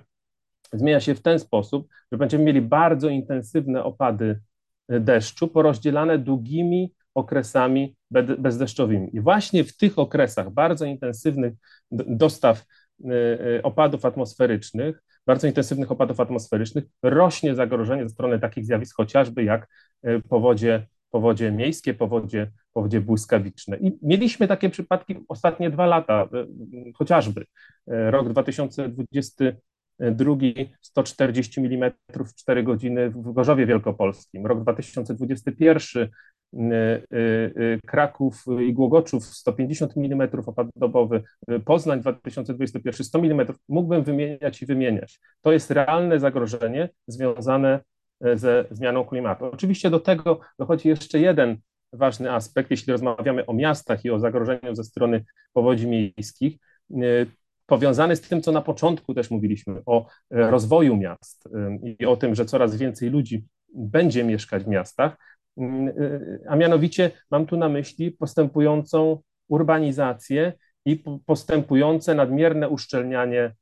zmienia 0.74 1.00
się 1.00 1.16
w 1.16 1.22
ten 1.22 1.40
sposób, 1.40 1.88
że 2.12 2.18
będziemy 2.18 2.44
mieli 2.44 2.62
bardzo 2.62 3.10
intensywne 3.10 3.84
opady 3.84 4.40
e, 4.88 5.00
deszczu 5.00 5.48
porozdzielane 5.48 6.18
długimi 6.20 6.94
okresami 7.16 7.96
bezdeszczowymi. 8.40 9.16
I 9.16 9.22
właśnie 9.22 9.64
w 9.64 9.78
tych 9.78 10.00
okresach 10.00 10.50
bardzo 10.50 10.86
intensywnych 10.86 11.54
dostaw 11.92 12.66
e, 13.06 13.10
e, 13.58 13.64
opadów 13.64 14.06
atmosferycznych, 14.06 15.04
bardzo 15.26 15.48
intensywnych 15.48 15.92
opadów 15.92 16.20
atmosferycznych, 16.20 16.84
rośnie 17.04 17.56
zagrożenie 17.56 18.04
ze 18.04 18.10
strony 18.10 18.40
takich 18.40 18.66
zjawisk 18.66 18.96
chociażby 18.96 19.44
jak 19.44 19.68
powodzie, 20.30 20.88
powodzie 21.12 21.52
miejskie, 21.52 21.94
powodzie, 21.94 22.52
powodzie 22.74 23.02
błyskawiczne. 23.02 23.78
I 23.78 23.98
mieliśmy 24.02 24.48
takie 24.48 24.70
przypadki 24.70 25.16
ostatnie 25.28 25.70
dwa 25.70 25.86
lata, 25.86 26.30
chociażby 26.96 27.46
rok 27.88 28.30
2020 28.30 29.46
drugi 30.00 30.74
140 30.82 31.62
mm 31.62 31.92
w 32.25 32.36
4 32.36 32.64
godziny 32.64 33.10
w 33.10 33.34
Gorzowie 33.34 33.66
Wielkopolskim, 33.66 34.46
rok 34.46 34.62
2021 34.62 36.04
y, 36.04 36.58
y, 36.58 37.18
y, 37.18 37.80
Kraków 37.86 38.44
i 38.68 38.74
Głogoczów 38.74 39.25
150 39.25 39.94
mm 39.98 40.30
opad 40.46 40.68
dobowy, 40.75 41.24
Poznań 41.66 42.02
2021 42.02 43.06
100 43.06 43.20
mm, 43.20 43.48
mógłbym 43.70 44.04
wymieniać 44.04 44.62
i 44.62 44.66
wymieniać. 44.66 45.20
To 45.42 45.52
jest 45.52 45.72
realne 45.72 46.20
zagrożenie 46.20 46.90
związane 47.08 47.80
ze 48.36 48.66
zmianą 48.72 49.06
klimatu. 49.06 49.46
Oczywiście 49.46 49.90
do 49.90 50.00
tego 50.00 50.40
dochodzi 50.60 50.88
jeszcze 50.88 51.20
jeden 51.20 51.58
ważny 51.94 52.32
aspekt, 52.32 52.72
jeśli 52.72 52.92
rozmawiamy 52.92 53.46
o 53.46 53.54
miastach 53.54 54.06
i 54.06 54.12
o 54.12 54.20
zagrożeniu 54.20 54.75
ze 54.75 54.84
strony 54.84 55.25
powodzi 55.54 55.88
miejskich, 55.88 56.58
powiązany 57.66 58.16
z 58.16 58.22
tym, 58.22 58.42
co 58.42 58.52
na 58.52 58.62
początku 58.62 59.14
też 59.14 59.32
mówiliśmy, 59.32 59.82
o 59.86 60.06
e, 60.32 60.52
rozwoju 60.52 60.98
miast 60.98 61.48
e, 61.48 61.78
i 62.00 62.06
o 62.06 62.18
tym, 62.18 62.36
że 62.36 62.46
coraz 62.46 62.76
więcej 62.76 63.10
ludzi 63.10 63.46
będzie 63.74 64.24
mieszkać 64.24 64.64
w 64.64 64.68
miastach, 64.68 65.18
mm, 65.58 65.88
e, 65.88 65.94
a 66.50 66.56
mianowicie 66.56 67.12
mam 67.32 67.46
tu 67.46 67.58
na 67.58 67.70
myśli 67.70 68.12
postępującą 68.12 69.22
urbanizację 69.48 70.54
i 70.86 71.04
postępujące 71.26 72.16
nadmierne 72.16 72.70
uszczelnianie 72.70 73.56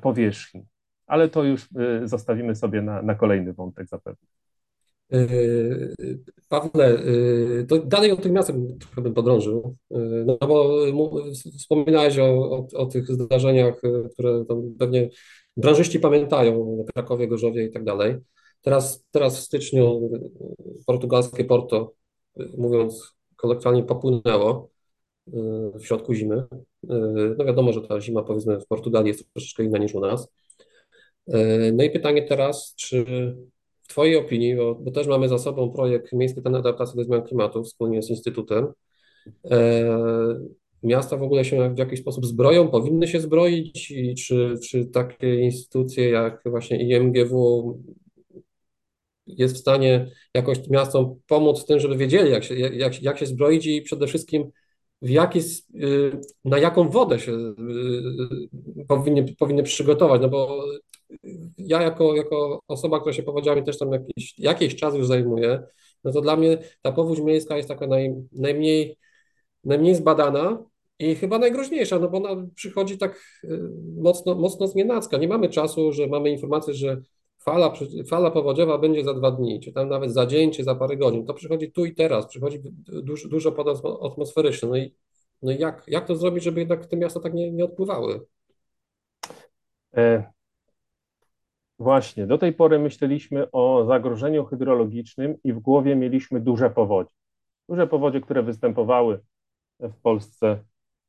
powierzchni. 0.00 0.66
Ale 1.06 1.28
to 1.28 1.44
już 1.44 1.68
zostawimy 2.04 2.54
sobie 2.54 2.82
na, 2.82 3.02
na 3.02 3.14
kolejny 3.14 3.52
wątek 3.52 3.88
zapewne. 3.88 4.28
Pawle, 6.48 6.98
to 7.68 7.78
dalej 7.78 8.12
o 8.12 8.16
tych 8.16 8.32
miastach 8.32 8.56
trochę 8.80 9.02
bym 9.02 9.14
podrążył, 9.14 9.76
no 10.26 10.38
bo 10.40 10.86
wspominałeś 11.58 12.18
o, 12.18 12.24
o, 12.24 12.66
o 12.74 12.86
tych 12.86 13.08
zdarzeniach, 13.08 13.80
które 14.12 14.44
pewnie 14.78 15.08
branżyści 15.56 16.00
pamiętają, 16.00 16.84
Krakowie, 16.94 17.28
Gorzowie 17.28 17.64
i 17.64 17.70
tak 17.70 17.84
dalej. 17.84 18.16
Teraz, 18.62 19.04
teraz 19.10 19.38
w 19.38 19.42
styczniu 19.42 20.10
portugalskie 20.86 21.44
Porto, 21.44 21.92
mówiąc 22.56 23.12
kolokwialnie, 23.36 23.82
popłynęło 23.82 24.70
w 25.74 25.84
środku 25.84 26.14
zimy. 26.14 26.44
No 27.38 27.44
wiadomo, 27.44 27.72
że 27.72 27.80
ta 27.80 28.00
zima 28.00 28.22
powiedzmy 28.22 28.60
w 28.60 28.66
Portugalii 28.66 29.08
jest 29.08 29.32
troszeczkę 29.32 29.64
inna 29.64 29.78
niż 29.78 29.94
u 29.94 30.00
nas. 30.00 30.28
No 31.72 31.84
i 31.84 31.90
pytanie 31.90 32.22
teraz, 32.22 32.74
czy 32.74 33.04
w 33.86 33.88
Twojej 33.88 34.16
opinii, 34.16 34.56
bo, 34.56 34.74
bo, 34.74 34.90
też 34.90 35.06
mamy 35.06 35.28
za 35.28 35.38
sobą 35.38 35.70
projekt 35.70 36.12
Miejski 36.12 36.42
Plan 36.42 36.54
Adaptacji 36.54 36.96
do 36.96 37.04
Zmian 37.04 37.22
Klimatu 37.22 37.64
wspólnie 37.64 38.02
z 38.02 38.10
Instytutem, 38.10 38.66
e, 39.50 40.40
miasta 40.82 41.16
w 41.16 41.22
ogóle 41.22 41.44
się 41.44 41.74
w 41.74 41.78
jakiś 41.78 42.00
sposób 42.00 42.26
zbroją, 42.26 42.68
powinny 42.68 43.08
się 43.08 43.20
zbroić 43.20 43.90
i 43.90 44.14
czy, 44.14 44.54
czy 44.68 44.86
takie 44.86 45.40
instytucje 45.40 46.10
jak 46.10 46.42
właśnie 46.44 46.82
IMGW 46.82 47.82
jest 49.26 49.54
w 49.54 49.58
stanie 49.58 50.10
jakoś 50.34 50.68
miastom 50.68 51.20
pomóc 51.26 51.62
w 51.62 51.66
tym, 51.66 51.80
żeby 51.80 51.96
wiedzieli, 51.96 52.30
jak 52.30 52.44
się, 52.44 52.54
jak, 52.54 53.02
jak 53.02 53.18
się 53.18 53.26
zbroić 53.26 53.66
i 53.66 53.82
przede 53.82 54.06
wszystkim 54.06 54.50
w 55.02 55.10
jaki, 55.10 55.38
y, 55.74 56.20
na 56.44 56.58
jaką 56.58 56.88
wodę 56.88 57.18
się 57.18 57.32
y, 57.32 58.86
powinny, 58.88 59.34
powinny 59.38 59.62
przygotować, 59.62 60.22
no 60.22 60.28
bo 60.28 60.64
ja 61.58 61.82
jako, 61.82 62.14
jako 62.14 62.60
osoba, 62.68 63.00
która 63.00 63.12
się 63.12 63.22
powodziami 63.22 63.62
też 63.62 63.78
tam 63.78 63.92
jakiś, 63.92 64.38
jakiś 64.38 64.76
czas 64.76 64.94
już 64.94 65.06
zajmuje, 65.06 65.62
no 66.04 66.12
to 66.12 66.20
dla 66.20 66.36
mnie 66.36 66.58
ta 66.82 66.92
powódź 66.92 67.20
miejska 67.20 67.56
jest 67.56 67.68
taka 67.68 67.86
naj, 67.86 68.14
najmniej, 68.32 68.96
najmniej 69.64 69.94
zbadana 69.94 70.64
i 70.98 71.14
chyba 71.14 71.38
najgroźniejsza, 71.38 71.98
no 71.98 72.08
bo 72.08 72.16
ona 72.18 72.46
przychodzi 72.54 72.98
tak 72.98 73.40
y, 73.44 73.60
mocno, 73.96 74.34
mocno 74.34 74.66
znienacka. 74.66 75.16
Nie 75.18 75.28
mamy 75.28 75.48
czasu, 75.48 75.92
że 75.92 76.06
mamy 76.06 76.30
informację, 76.30 76.74
że 76.74 77.02
fala, 77.38 77.72
fala 78.08 78.30
powodziowa 78.30 78.78
będzie 78.78 79.04
za 79.04 79.14
dwa 79.14 79.30
dni, 79.30 79.60
czy 79.60 79.72
tam 79.72 79.88
nawet 79.88 80.12
za 80.12 80.26
dzień, 80.26 80.50
czy 80.50 80.64
za 80.64 80.74
parę 80.74 80.96
godzin. 80.96 81.26
To 81.26 81.34
przychodzi 81.34 81.72
tu 81.72 81.84
i 81.84 81.94
teraz, 81.94 82.26
przychodzi 82.26 82.58
dużo, 82.78 83.28
dużo 83.28 83.52
podatmosferyczne. 83.52 84.68
No 84.68 84.76
i, 84.76 84.94
no 85.42 85.52
jak, 85.52 85.84
jak 85.88 86.06
to 86.06 86.16
zrobić, 86.16 86.44
żeby 86.44 86.60
jednak 86.60 86.86
te 86.86 86.96
miasta 86.96 87.20
tak 87.20 87.34
nie, 87.34 87.52
nie 87.52 87.64
odpływały? 87.64 88.20
E, 91.80 91.84
właśnie, 91.84 92.26
do 92.26 92.38
tej 92.38 92.52
pory 92.52 92.78
myśleliśmy 92.78 93.50
o 93.50 93.84
zagrożeniu 93.86 94.44
hydrologicznym 94.44 95.36
i 95.44 95.52
w 95.52 95.58
głowie 95.58 95.96
mieliśmy 95.96 96.40
duże 96.40 96.70
powodzie. 96.70 97.10
Duże 97.68 97.86
powodzie, 97.86 98.20
które 98.20 98.42
występowały 98.42 99.20
w 99.80 100.00
Polsce 100.02 100.58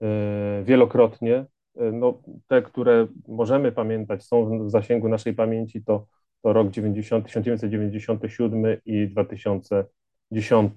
e, 0.01 0.63
wielokrotnie. 0.63 1.45
E, 1.75 1.91
no, 1.91 2.21
te, 2.47 2.61
które 2.61 3.07
możemy 3.27 3.71
pamiętać, 3.71 4.23
są 4.23 4.65
w 4.67 4.71
zasięgu 4.71 5.09
naszej 5.09 5.33
pamięci, 5.33 5.83
to, 5.83 6.05
to 6.41 6.53
rok 6.53 6.69
90, 6.69 7.25
1997 7.25 8.77
i 8.85 9.07
2010. 9.07 10.73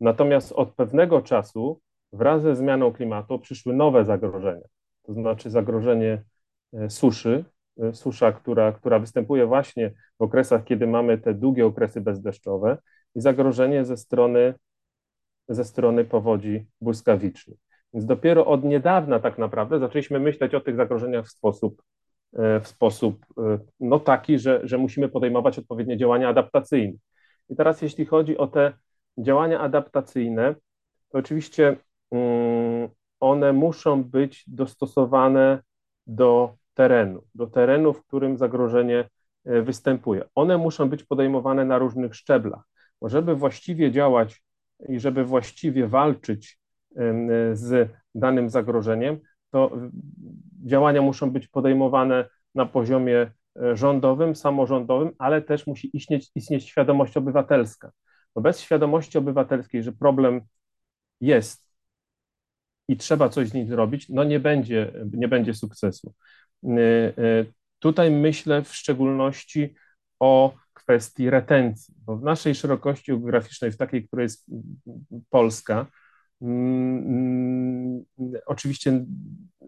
Natomiast 0.00 0.52
od 0.52 0.74
pewnego 0.74 1.22
czasu 1.22 1.80
wraz 2.12 2.42
ze 2.42 2.56
zmianą 2.56 2.92
klimatu 2.92 3.38
przyszły 3.38 3.74
nowe 3.74 4.04
zagrożenia, 4.04 4.66
to 5.02 5.12
znaczy 5.12 5.50
zagrożenie 5.50 6.22
E, 6.72 6.90
suszy, 6.90 7.30
e, 7.30 7.44
susza, 7.92 8.32
która, 8.32 8.72
która 8.72 8.98
występuje 8.98 9.46
właśnie 9.46 9.92
w 10.18 10.22
okresach, 10.22 10.64
kiedy 10.64 10.86
mamy 10.86 11.18
te 11.18 11.34
długie 11.34 11.66
okresy 11.66 12.00
bezdeszczowe 12.00 12.78
i 13.14 13.20
zagrożenie 13.20 13.84
ze 13.84 13.96
strony, 13.96 14.54
ze 15.48 15.64
strony 15.64 16.04
powodzi 16.04 16.66
błyskawicznych. 16.80 17.58
Więc 17.94 18.06
dopiero 18.06 18.46
od 18.46 18.64
niedawna 18.64 19.20
tak 19.20 19.38
naprawdę 19.38 19.78
zaczęliśmy 19.78 20.20
myśleć 20.20 20.54
o 20.54 20.60
tych 20.60 20.76
zagrożeniach 20.76 21.26
w 21.26 21.30
sposób, 21.30 21.82
e, 22.32 22.60
w 22.60 22.68
sposób 22.68 23.26
no 23.80 24.00
taki, 24.00 24.38
że, 24.38 24.60
że 24.64 24.78
musimy 24.78 25.08
podejmować 25.08 25.58
odpowiednie 25.58 25.96
działania 25.96 26.28
adaptacyjne. 26.28 26.98
I 27.48 27.56
teraz 27.56 27.82
jeśli 27.82 28.06
chodzi 28.06 28.38
o 28.38 28.46
te 28.46 28.72
działania 29.18 29.60
adaptacyjne, 29.60 30.54
to 31.08 31.18
oczywiście 31.18 31.76
um, 32.10 32.88
one 33.20 33.52
muszą 33.52 34.04
być 34.04 34.44
dostosowane 34.46 35.62
do 36.06 36.54
terenu, 36.74 37.22
do 37.34 37.46
terenu, 37.46 37.92
w 37.92 38.06
którym 38.06 38.38
zagrożenie 38.38 39.08
e, 39.44 39.62
występuje. 39.62 40.24
One 40.34 40.58
muszą 40.58 40.88
być 40.88 41.04
podejmowane 41.04 41.64
na 41.64 41.78
różnych 41.78 42.14
szczeblach, 42.14 42.62
bo 43.00 43.08
żeby 43.08 43.34
właściwie 43.34 43.90
działać 43.90 44.42
i 44.88 45.00
żeby 45.00 45.24
właściwie 45.24 45.86
walczyć 45.86 46.62
z 47.52 47.90
danym 48.14 48.50
zagrożeniem, 48.50 49.20
to 49.50 49.70
działania 50.66 51.02
muszą 51.02 51.30
być 51.30 51.48
podejmowane 51.48 52.28
na 52.54 52.66
poziomie 52.66 53.30
e, 53.62 53.76
rządowym, 53.76 54.36
samorządowym, 54.36 55.10
ale 55.18 55.42
też 55.42 55.66
musi 55.66 55.96
istnieć, 55.96 56.30
istnieć 56.34 56.68
świadomość 56.68 57.16
obywatelska. 57.16 57.92
Bo 58.34 58.40
bez 58.40 58.60
świadomości 58.60 59.18
obywatelskiej, 59.18 59.82
że 59.82 59.92
problem 59.92 60.40
jest 61.20 61.72
i 62.88 62.96
trzeba 62.96 63.28
coś 63.28 63.48
z 63.48 63.54
nim 63.54 63.68
zrobić, 63.68 64.08
no 64.08 64.24
nie 64.24 64.40
będzie, 64.40 64.92
nie 65.12 65.28
będzie 65.28 65.54
sukcesu. 65.54 66.14
Y, 66.64 66.80
y, 67.18 67.52
tutaj 67.78 68.10
myślę 68.10 68.62
w 68.62 68.74
szczególności 68.74 69.74
o 70.20 70.54
kwestii 70.72 71.30
retencji, 71.30 71.94
bo 72.06 72.16
w 72.16 72.22
naszej 72.22 72.54
szerokości 72.54 73.12
geograficznej, 73.12 73.72
w 73.72 73.76
takiej, 73.76 74.06
która 74.06 74.22
jest 74.22 74.46
Polska, 75.30 75.86
mm, 76.42 76.98
mm, 76.98 78.04
oczywiście 78.46 79.04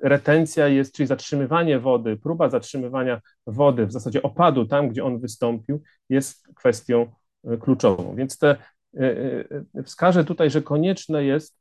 retencja 0.03 0.69
jest, 0.69 0.95
czyli 0.95 1.07
zatrzymywanie 1.07 1.79
wody, 1.79 2.17
próba 2.17 2.49
zatrzymywania 2.49 3.21
wody, 3.47 3.87
w 3.87 3.93
zasadzie 3.93 4.23
opadu 4.23 4.67
tam, 4.67 4.89
gdzie 4.89 5.05
on 5.05 5.19
wystąpił, 5.19 5.83
jest 6.09 6.49
kwestią 6.55 7.13
y, 7.53 7.59
kluczową. 7.59 8.17
Więc 8.17 8.39
te, 8.39 8.57
wskażę 9.85 10.25
tutaj, 10.25 10.51
że 10.51 10.63
konieczne 10.63 11.25
jest 11.25 11.61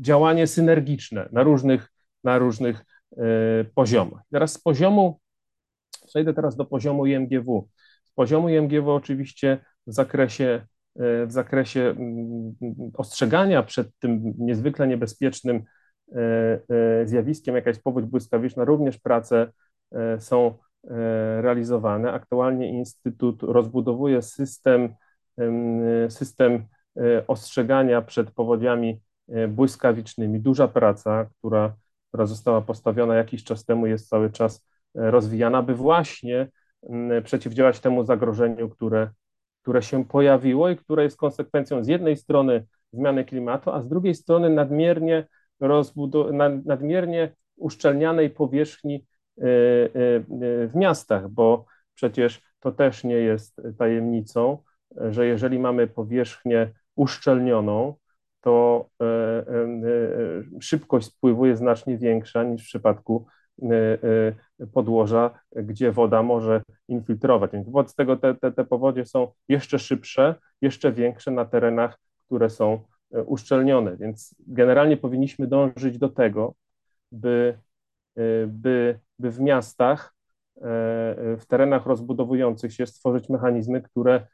działanie 0.00 0.46
synergiczne 0.46 1.28
na 1.32 1.42
różnych, 1.42 1.92
na 2.24 2.38
różnych 2.38 2.84
poziomach. 3.74 4.22
Teraz 4.30 4.52
z 4.52 4.58
poziomu, 4.58 5.20
przejdę 6.06 6.34
teraz 6.34 6.56
do 6.56 6.64
poziomu 6.64 7.06
IMGW. 7.06 7.68
Z 8.04 8.10
poziomu 8.12 8.48
IMGW 8.48 8.90
oczywiście 8.90 9.58
w 9.86 9.92
zakresie, 9.92 10.66
e, 10.96 11.26
w 11.26 11.32
zakresie 11.32 11.80
mm, 11.80 12.54
ostrzegania 12.94 13.62
przed 13.62 13.98
tym 13.98 14.34
niezwykle 14.38 14.88
niebezpiecznym 14.88 15.62
e, 16.14 17.06
zjawiskiem, 17.06 17.56
jaka 17.56 17.70
jest 17.70 17.82
powódź 17.82 18.04
błyskawiczna, 18.04 18.64
również 18.64 18.98
prace 18.98 19.52
są 20.18 20.54
realizowane. 21.40 22.12
Aktualnie 22.12 22.68
Instytut 22.68 23.42
rozbudowuje 23.42 24.22
system, 24.22 24.94
system 26.08 26.66
ostrzegania 27.26 28.02
przed 28.02 28.30
powodziami 28.30 29.00
błyskawicznymi. 29.48 30.40
Duża 30.40 30.68
praca, 30.68 31.26
która 31.38 31.74
która 32.18 32.26
została 32.26 32.60
postawiona 32.60 33.14
jakiś 33.14 33.44
czas 33.44 33.64
temu, 33.64 33.86
jest 33.86 34.08
cały 34.08 34.30
czas 34.30 34.66
e, 34.94 35.10
rozwijana, 35.10 35.62
by 35.62 35.74
właśnie 35.74 36.48
przeciwdziałać 37.24 37.80
temu 37.80 38.04
zagrożeniu, 38.04 38.68
które, 38.68 39.10
które 39.62 39.82
się 39.82 40.04
pojawiło 40.04 40.68
i 40.68 40.76
które 40.76 41.02
jest 41.02 41.16
konsekwencją 41.16 41.84
z 41.84 41.88
jednej 41.88 42.16
strony 42.16 42.66
zmiany 42.92 43.24
klimatu, 43.24 43.70
a 43.70 43.82
z 43.82 43.88
drugiej 43.88 44.14
strony 44.14 44.50
nadmiernie, 44.50 45.26
rozbudow- 45.60 46.62
nadmiernie 46.64 47.32
uszczelnianej 47.56 48.30
powierzchni 48.30 49.06
e, 49.38 49.42
e, 49.42 49.46
w 50.68 50.72
miastach, 50.74 51.28
bo 51.28 51.66
przecież 51.94 52.42
to 52.60 52.72
też 52.72 53.04
nie 53.04 53.16
jest 53.16 53.62
tajemnicą, 53.78 54.58
że 55.10 55.26
jeżeli 55.26 55.58
mamy 55.58 55.86
powierzchnię 55.86 56.72
uszczelnioną, 56.96 57.94
to 58.48 58.88
e, 59.00 59.04
e, 59.04 60.60
szybkość 60.60 61.06
spływu 61.06 61.46
jest 61.46 61.58
znacznie 61.60 61.98
większa 61.98 62.44
niż 62.44 62.62
w 62.62 62.66
przypadku 62.66 63.26
e, 63.62 64.66
podłoża, 64.72 65.40
gdzie 65.56 65.92
woda 65.92 66.22
może 66.22 66.62
infiltrować. 66.88 67.50
Wobec 67.66 67.94
tego 67.94 68.16
te, 68.16 68.34
te, 68.34 68.52
te 68.52 68.64
powodzie 68.64 69.06
są 69.06 69.28
jeszcze 69.48 69.78
szybsze, 69.78 70.34
jeszcze 70.62 70.92
większe 70.92 71.30
na 71.30 71.44
terenach, 71.44 71.98
które 72.26 72.50
są 72.50 72.80
uszczelnione. 73.26 73.96
Więc 73.96 74.34
generalnie 74.46 74.96
powinniśmy 74.96 75.46
dążyć 75.46 75.98
do 75.98 76.08
tego, 76.08 76.54
by, 77.12 77.58
by, 78.46 78.98
by 79.18 79.30
w 79.30 79.40
miastach, 79.40 80.14
w 81.38 81.42
terenach 81.48 81.86
rozbudowujących 81.86 82.74
się 82.74 82.86
stworzyć 82.86 83.28
mechanizmy, 83.28 83.82
które, 83.82 84.26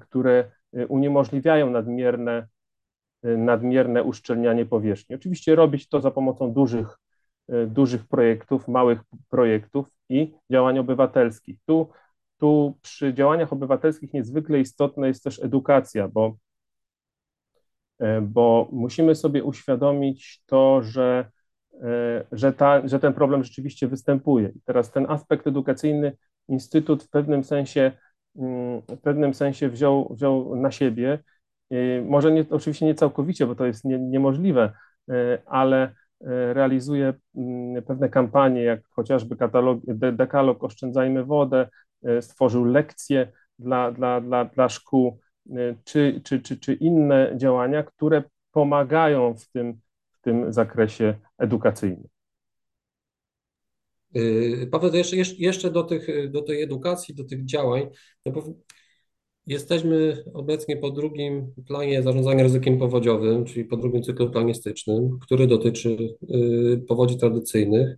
które 0.00 0.50
uniemożliwiają 0.88 1.70
nadmierne 1.70 2.46
nadmierne 3.24 4.02
uszczelnianie 4.02 4.66
powierzchni. 4.66 5.16
Oczywiście 5.16 5.54
robić 5.54 5.88
to 5.88 6.00
za 6.00 6.10
pomocą 6.10 6.52
dużych, 6.52 6.98
e, 7.48 7.66
dużych 7.66 8.06
projektów, 8.06 8.68
małych 8.68 9.00
projektów 9.30 9.86
i 10.08 10.34
działań 10.50 10.78
obywatelskich. 10.78 11.58
Tu, 11.66 11.88
tu 12.38 12.78
przy 12.82 13.14
działaniach 13.14 13.52
obywatelskich 13.52 14.12
niezwykle 14.12 14.60
istotna 14.60 15.06
jest 15.06 15.24
też 15.24 15.42
edukacja, 15.42 16.08
bo, 16.08 16.36
e, 17.98 18.20
bo 18.20 18.68
musimy 18.72 19.14
sobie 19.14 19.44
uświadomić 19.44 20.42
to, 20.46 20.82
że, 20.82 21.30
że, 22.32 22.52
ta, 22.52 22.88
że 22.88 23.00
ten 23.00 23.14
problem 23.14 23.44
rzeczywiście 23.44 23.88
występuje. 23.88 24.48
I 24.48 24.60
teraz 24.64 24.90
ten 24.90 25.10
aspekt 25.10 25.46
edukacyjny 25.46 26.16
Instytut 26.48 27.02
w 27.02 27.08
pewnym 27.08 27.44
sensie, 27.44 27.92
mm, 28.36 28.80
w 28.80 29.00
pewnym 29.00 29.34
sensie 29.34 29.68
wziął, 29.68 30.14
wziął 30.14 30.56
na 30.56 30.70
siebie 30.70 31.18
może 32.06 32.32
nie, 32.32 32.44
oczywiście 32.50 32.86
nie 32.86 32.94
całkowicie, 32.94 33.46
bo 33.46 33.54
to 33.54 33.66
jest 33.66 33.84
nie, 33.84 33.98
niemożliwe, 33.98 34.72
e, 35.08 35.42
ale 35.46 35.82
e, 35.82 35.92
realizuje 36.54 37.14
mm, 37.36 37.82
pewne 37.82 38.08
kampanie, 38.08 38.62
jak 38.62 38.80
chociażby 38.90 39.36
katalog, 39.36 39.80
dekalog 40.12 40.64
Oszczędzajmy 40.64 41.24
wodę, 41.24 41.68
stworzył 42.20 42.64
lekcje 42.64 43.32
dla, 43.58 43.92
dla, 43.92 44.20
dla, 44.20 44.44
dla 44.44 44.68
szkół, 44.68 45.18
czy, 45.84 46.20
czy, 46.24 46.40
czy, 46.40 46.56
czy 46.56 46.74
inne 46.74 47.32
działania, 47.36 47.82
które 47.82 48.22
pomagają 48.50 49.34
w 49.34 49.48
tym, 49.48 49.80
w 50.10 50.20
tym 50.20 50.52
zakresie 50.52 51.14
edukacyjnym. 51.38 52.08
Paweł, 54.70 54.94
jeszcze, 54.94 55.16
jeszcze 55.38 55.70
do, 55.70 55.82
tych, 55.82 56.30
do 56.30 56.42
tej 56.42 56.62
edukacji, 56.62 57.14
do 57.14 57.24
tych 57.24 57.44
działań, 57.44 57.86
Jesteśmy 59.46 60.24
obecnie 60.34 60.76
po 60.76 60.90
drugim 60.90 61.52
planie 61.66 62.02
zarządzania 62.02 62.42
ryzykiem 62.42 62.78
powodziowym, 62.78 63.44
czyli 63.44 63.64
po 63.64 63.76
drugim 63.76 64.02
cyklu 64.02 64.30
planistycznym, 64.30 65.18
który 65.22 65.46
dotyczy 65.46 66.16
y, 66.34 66.84
powodzi 66.88 67.18
tradycyjnych. 67.18 67.96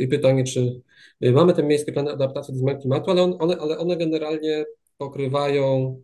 I 0.00 0.08
pytanie, 0.08 0.44
czy 0.44 0.80
mamy 1.20 1.54
te 1.54 1.62
miejskie 1.62 1.92
plany 1.92 2.10
adaptacji 2.10 2.54
do 2.54 2.60
zmian 2.60 2.80
klimatu, 2.80 3.10
ale, 3.10 3.22
on, 3.22 3.36
one, 3.38 3.56
ale 3.56 3.78
one 3.78 3.96
generalnie 3.96 4.64
pokrywają 4.98 6.00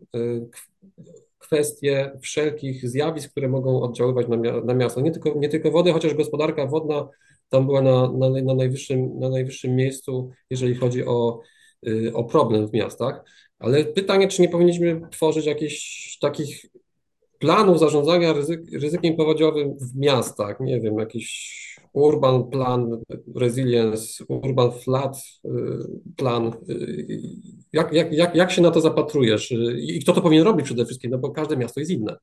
kwestie 1.39 2.11
wszelkich 2.21 2.89
zjawisk, 2.89 3.31
które 3.31 3.49
mogą 3.49 3.83
oddziaływać 3.83 4.27
na 4.65 4.75
miasto. 4.75 5.01
Nie 5.01 5.11
tylko, 5.11 5.35
nie 5.39 5.49
tylko 5.49 5.71
wody, 5.71 5.93
chociaż 5.93 6.15
gospodarka 6.15 6.67
wodna 6.67 7.09
tam 7.49 7.67
była 7.67 7.83
na, 7.83 8.13
na, 8.13 8.31
na, 8.43 8.55
najwyższym, 8.55 9.19
na 9.19 9.29
najwyższym 9.29 9.77
miejscu, 9.77 10.31
jeżeli 10.51 10.75
chodzi 10.75 11.05
o, 11.05 11.41
o 12.15 12.25
problem 12.25 12.69
w 12.69 12.73
miastach. 12.73 13.25
Ale 13.59 13.85
pytanie, 13.85 14.29
czy 14.29 14.43
nie 14.43 14.49
powinniśmy 14.49 15.01
tworzyć 15.11 15.47
jakichś 15.47 16.19
takich 16.19 16.67
planów 17.39 17.79
zarządzania 17.79 18.33
ryzyk, 18.33 18.61
ryzykiem 18.73 19.17
powodziowym 19.17 19.77
w 19.79 19.97
miastach, 19.97 20.61
nie 20.61 20.81
wiem, 20.81 20.99
jakiś 20.99 21.59
urban 21.93 22.51
plan 22.51 23.03
resilience, 23.37 24.25
urban 24.29 24.73
flood 24.73 25.19
y, 25.45 25.49
plan. 26.17 26.53
Y, 26.69 27.07
jak, 27.73 27.93
jak, 27.93 28.13
jak, 28.13 28.35
jak 28.35 28.51
się 28.51 28.63
na 28.63 28.71
to 28.71 28.81
zapatrujesz 28.81 29.55
i 29.79 30.01
kto 30.01 30.13
to 30.13 30.21
powinien 30.21 30.45
robić 30.45 30.67
przede 30.67 30.85
wszystkim, 30.85 31.11
no 31.11 31.19
bo 31.19 31.31
każde 31.31 31.57
miasto 31.57 31.81
jest 31.81 31.93
inne. 31.93 32.17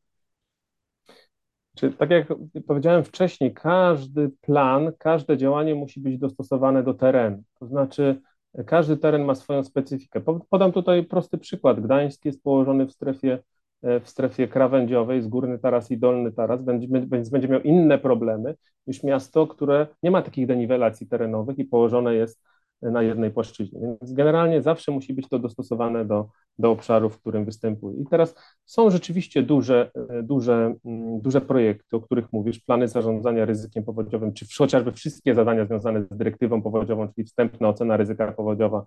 Czy, 1.75 1.91
tak 1.91 2.09
jak 2.09 2.27
powiedziałem 2.67 3.03
wcześniej, 3.03 3.53
każdy 3.53 4.31
plan, 4.41 4.91
każde 4.99 5.37
działanie 5.37 5.75
musi 5.75 5.99
być 5.99 6.17
dostosowane 6.17 6.83
do 6.83 6.93
terenu. 6.93 7.43
To 7.59 7.67
znaczy, 7.67 8.21
każdy 8.65 8.97
teren 8.97 9.25
ma 9.25 9.35
swoją 9.35 9.63
specyfikę. 9.63 10.21
Podam 10.49 10.71
tutaj 10.71 11.03
prosty 11.03 11.37
przykład. 11.37 11.79
Gdańsk 11.79 12.25
jest 12.25 12.43
położony 12.43 12.85
w 12.85 12.91
strefie 12.91 13.39
E, 13.85 13.99
w 13.99 14.09
strefie 14.09 14.47
krawędziowej, 14.47 15.21
z 15.21 15.27
górny 15.27 15.59
taras 15.59 15.91
i 15.91 15.97
dolny 15.97 16.31
taras, 16.31 16.65
więc 17.11 17.29
będzie 17.29 17.47
miał 17.47 17.61
inne 17.61 17.97
problemy 17.97 18.55
niż 18.87 19.03
miasto, 19.03 19.47
które 19.47 19.87
nie 20.03 20.11
ma 20.11 20.21
takich 20.21 20.47
deniwelacji 20.47 21.07
terenowych 21.07 21.59
i 21.59 21.65
położone 21.65 22.15
jest 22.15 22.43
na 22.81 23.01
jednej 23.01 23.31
płaszczyźnie. 23.31 23.79
Więc 23.79 24.13
generalnie 24.13 24.61
zawsze 24.61 24.91
musi 24.91 25.13
być 25.13 25.29
to 25.29 25.39
dostosowane 25.39 26.05
do, 26.05 26.29
do 26.59 26.71
obszaru, 26.71 27.09
w 27.09 27.19
którym 27.19 27.45
występuje. 27.45 27.97
I 27.97 28.05
teraz 28.05 28.35
są 28.65 28.89
rzeczywiście 28.89 29.43
duże, 29.43 29.91
e, 30.09 30.23
duże, 30.23 30.75
mm, 30.85 31.21
duże 31.21 31.41
projekty, 31.41 31.95
o 31.95 32.01
których 32.01 32.33
mówisz, 32.33 32.59
plany 32.59 32.87
zarządzania 32.87 33.45
ryzykiem 33.45 33.83
powodziowym, 33.83 34.33
czy 34.33 34.45
chociażby 34.57 34.91
wszystkie 34.91 35.35
zadania 35.35 35.65
związane 35.65 36.03
z 36.03 36.17
dyrektywą 36.17 36.61
powodziową, 36.61 37.07
czyli 37.15 37.27
wstępna 37.27 37.69
ocena 37.69 37.97
ryzyka 37.97 38.31
powodziowa 38.31 38.85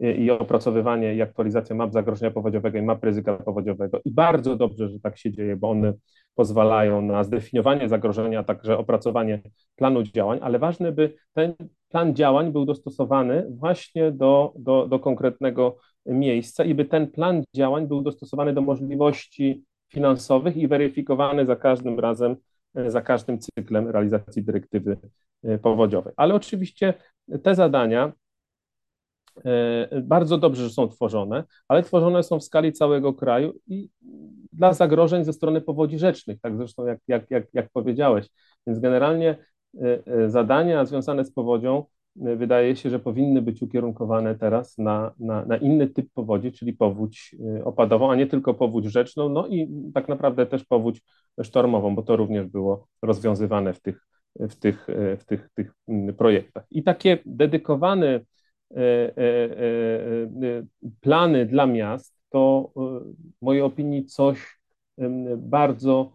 i 0.00 0.30
opracowywanie 0.30 1.14
i 1.14 1.22
aktualizacja 1.22 1.76
map 1.76 1.92
zagrożenia 1.92 2.30
powodziowego 2.30 2.78
i 2.78 2.82
map 2.82 3.04
ryzyka 3.04 3.36
powodziowego. 3.36 4.00
I 4.04 4.10
bardzo 4.10 4.56
dobrze, 4.56 4.88
że 4.88 5.00
tak 5.00 5.18
się 5.18 5.32
dzieje, 5.32 5.56
bo 5.56 5.70
one 5.70 5.92
pozwalają 6.34 7.02
na 7.02 7.24
zdefiniowanie 7.24 7.88
zagrożenia, 7.88 8.44
także 8.44 8.78
opracowanie 8.78 9.42
planu 9.76 10.02
działań, 10.02 10.38
ale 10.42 10.58
ważne, 10.58 10.92
by 10.92 11.14
ten 11.32 11.54
plan 11.88 12.14
działań 12.14 12.52
był 12.52 12.64
dostosowany 12.64 13.46
właśnie 13.50 14.12
do, 14.12 14.52
do, 14.56 14.86
do 14.86 14.98
konkretnego 14.98 15.76
miejsca 16.06 16.64
i 16.64 16.74
by 16.74 16.84
ten 16.84 17.10
plan 17.10 17.42
działań 17.56 17.86
był 17.86 18.02
dostosowany 18.02 18.52
do 18.52 18.60
możliwości 18.60 19.64
finansowych 19.88 20.56
i 20.56 20.68
weryfikowany 20.68 21.46
za 21.46 21.56
każdym 21.56 22.00
razem, 22.00 22.36
za 22.86 23.02
każdym 23.02 23.38
cyklem 23.38 23.88
realizacji 23.88 24.42
dyrektywy 24.42 24.96
e, 25.44 25.58
powodziowej. 25.58 26.12
Ale 26.16 26.34
oczywiście 26.34 26.94
te 27.42 27.54
zadania 27.54 28.12
e, 29.44 30.02
bardzo 30.02 30.38
dobrze, 30.38 30.62
że 30.62 30.70
są 30.70 30.88
tworzone, 30.88 31.44
ale 31.68 31.82
tworzone 31.82 32.22
są 32.22 32.38
w 32.38 32.44
skali 32.44 32.72
całego 32.72 33.14
kraju 33.14 33.52
i 33.66 33.88
dla 34.52 34.72
zagrożeń 34.72 35.24
ze 35.24 35.32
strony 35.32 35.60
powodzi 35.60 35.98
rzecznych, 35.98 36.40
tak 36.40 36.56
zresztą 36.56 36.86
jak, 36.86 36.98
jak, 37.08 37.30
jak, 37.30 37.44
jak 37.54 37.70
powiedziałeś. 37.72 38.28
Więc 38.66 38.80
generalnie 38.80 39.36
E, 39.78 40.06
e, 40.06 40.30
zadania 40.30 40.84
związane 40.84 41.24
z 41.24 41.32
powodzią 41.32 41.78
e, 41.78 41.84
wydaje 42.16 42.76
się, 42.76 42.90
że 42.90 42.98
powinny 42.98 43.42
być 43.42 43.62
ukierunkowane 43.62 44.34
teraz 44.34 44.78
na, 44.78 45.12
na, 45.18 45.44
na, 45.44 45.56
inny 45.56 45.86
typ 45.86 46.08
powodzi, 46.14 46.52
czyli 46.52 46.72
powódź 46.72 47.36
opadową, 47.64 48.10
a 48.10 48.16
nie 48.16 48.26
tylko 48.26 48.54
powódź 48.54 48.84
rzeczną, 48.84 49.28
no 49.28 49.46
i 49.46 49.68
tak 49.94 50.08
naprawdę 50.08 50.46
też 50.46 50.64
powódź 50.64 51.02
sztormową, 51.42 51.94
bo 51.94 52.02
to 52.02 52.16
również 52.16 52.46
było 52.46 52.86
rozwiązywane 53.02 53.72
w 53.72 53.80
tych, 53.80 54.06
w 54.36 54.54
tych, 54.54 54.86
w 55.18 55.24
tych, 55.24 55.48
tych 55.54 55.72
projektach. 56.16 56.64
I 56.70 56.82
takie 56.82 57.18
dedykowane 57.26 58.20
plany 61.00 61.46
dla 61.46 61.66
miast 61.66 62.14
to 62.30 62.70
w 63.40 63.42
mojej 63.42 63.62
opinii 63.62 64.06
coś 64.06 64.60
bardzo, 65.36 66.12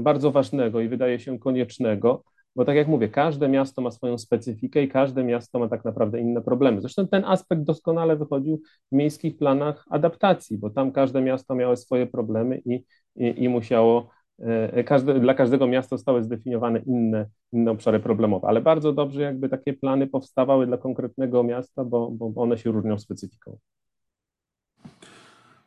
bardzo 0.00 0.30
ważnego 0.30 0.80
i 0.80 0.88
wydaje 0.88 1.20
się 1.20 1.38
koniecznego, 1.38 2.24
bo 2.58 2.64
tak 2.64 2.76
jak 2.76 2.88
mówię, 2.88 3.08
każde 3.08 3.48
miasto 3.48 3.82
ma 3.82 3.90
swoją 3.90 4.18
specyfikę 4.18 4.82
i 4.82 4.88
każde 4.88 5.24
miasto 5.24 5.58
ma 5.58 5.68
tak 5.68 5.84
naprawdę 5.84 6.20
inne 6.20 6.42
problemy. 6.42 6.80
Zresztą 6.80 7.08
ten 7.08 7.24
aspekt 7.24 7.62
doskonale 7.62 8.16
wychodził 8.16 8.62
w 8.92 8.96
miejskich 8.96 9.36
planach 9.36 9.84
adaptacji, 9.90 10.58
bo 10.58 10.70
tam 10.70 10.92
każde 10.92 11.20
miasto 11.20 11.54
miało 11.54 11.76
swoje 11.76 12.06
problemy 12.06 12.62
i, 12.64 12.84
i, 13.16 13.44
i 13.44 13.48
musiało, 13.48 14.10
e, 14.38 14.84
każde, 14.84 15.20
dla 15.20 15.34
każdego 15.34 15.66
miasta 15.66 15.96
zostały 15.96 16.22
zdefiniowane 16.22 16.78
inne, 16.78 17.26
inne 17.52 17.70
obszary 17.70 18.00
problemowe, 18.00 18.48
ale 18.48 18.60
bardzo 18.60 18.92
dobrze 18.92 19.22
jakby 19.22 19.48
takie 19.48 19.72
plany 19.72 20.06
powstawały 20.06 20.66
dla 20.66 20.78
konkretnego 20.78 21.42
miasta, 21.42 21.84
bo, 21.84 22.10
bo 22.10 22.42
one 22.42 22.58
się 22.58 22.70
różnią 22.72 22.98
specyfiką. 22.98 23.58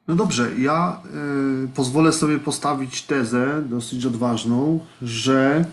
No 0.07 0.15
dobrze, 0.15 0.49
ja 0.59 1.01
y, 1.65 1.67
pozwolę 1.67 2.11
sobie 2.11 2.39
postawić 2.39 3.03
tezę 3.03 3.63
dosyć 3.69 4.05
odważną, 4.05 4.79
że 5.01 5.65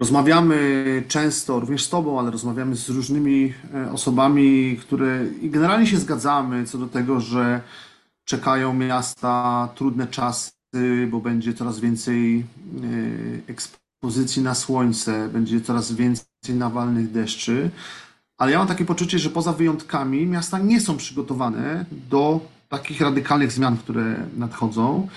Rozmawiamy 0.00 1.02
często, 1.08 1.60
również 1.60 1.84
z 1.84 1.88
Tobą, 1.88 2.20
ale 2.20 2.30
rozmawiamy 2.30 2.76
z 2.76 2.88
różnymi 2.88 3.54
e, 3.74 3.92
osobami, 3.92 4.78
które 4.80 5.26
i 5.42 5.50
generalnie 5.50 5.86
się 5.86 5.96
zgadzamy 5.96 6.64
co 6.64 6.78
do 6.78 6.86
tego, 6.86 7.20
że 7.20 7.60
czekają 8.24 8.74
miasta 8.74 9.68
trudne 9.74 10.06
czasy, 10.06 10.52
bo 11.10 11.20
będzie 11.20 11.54
coraz 11.54 11.80
więcej 11.80 12.38
e, 12.38 12.44
ekspozycji 13.52 14.42
na 14.42 14.54
słońce, 14.54 15.28
będzie 15.28 15.60
coraz 15.60 15.92
więcej 15.92 16.54
nawalnych 16.54 17.12
deszczy. 17.12 17.70
Ale 18.38 18.52
ja 18.52 18.58
mam 18.58 18.68
takie 18.68 18.84
poczucie, 18.84 19.18
że 19.18 19.30
poza 19.30 19.52
wyjątkami 19.52 20.26
miasta 20.26 20.58
nie 20.58 20.80
są 20.80 20.96
przygotowane 20.96 21.84
do 22.10 22.40
takich 22.68 23.00
radykalnych 23.00 23.52
zmian, 23.52 23.76
które 23.76 24.16
nadchodzą. 24.36 25.08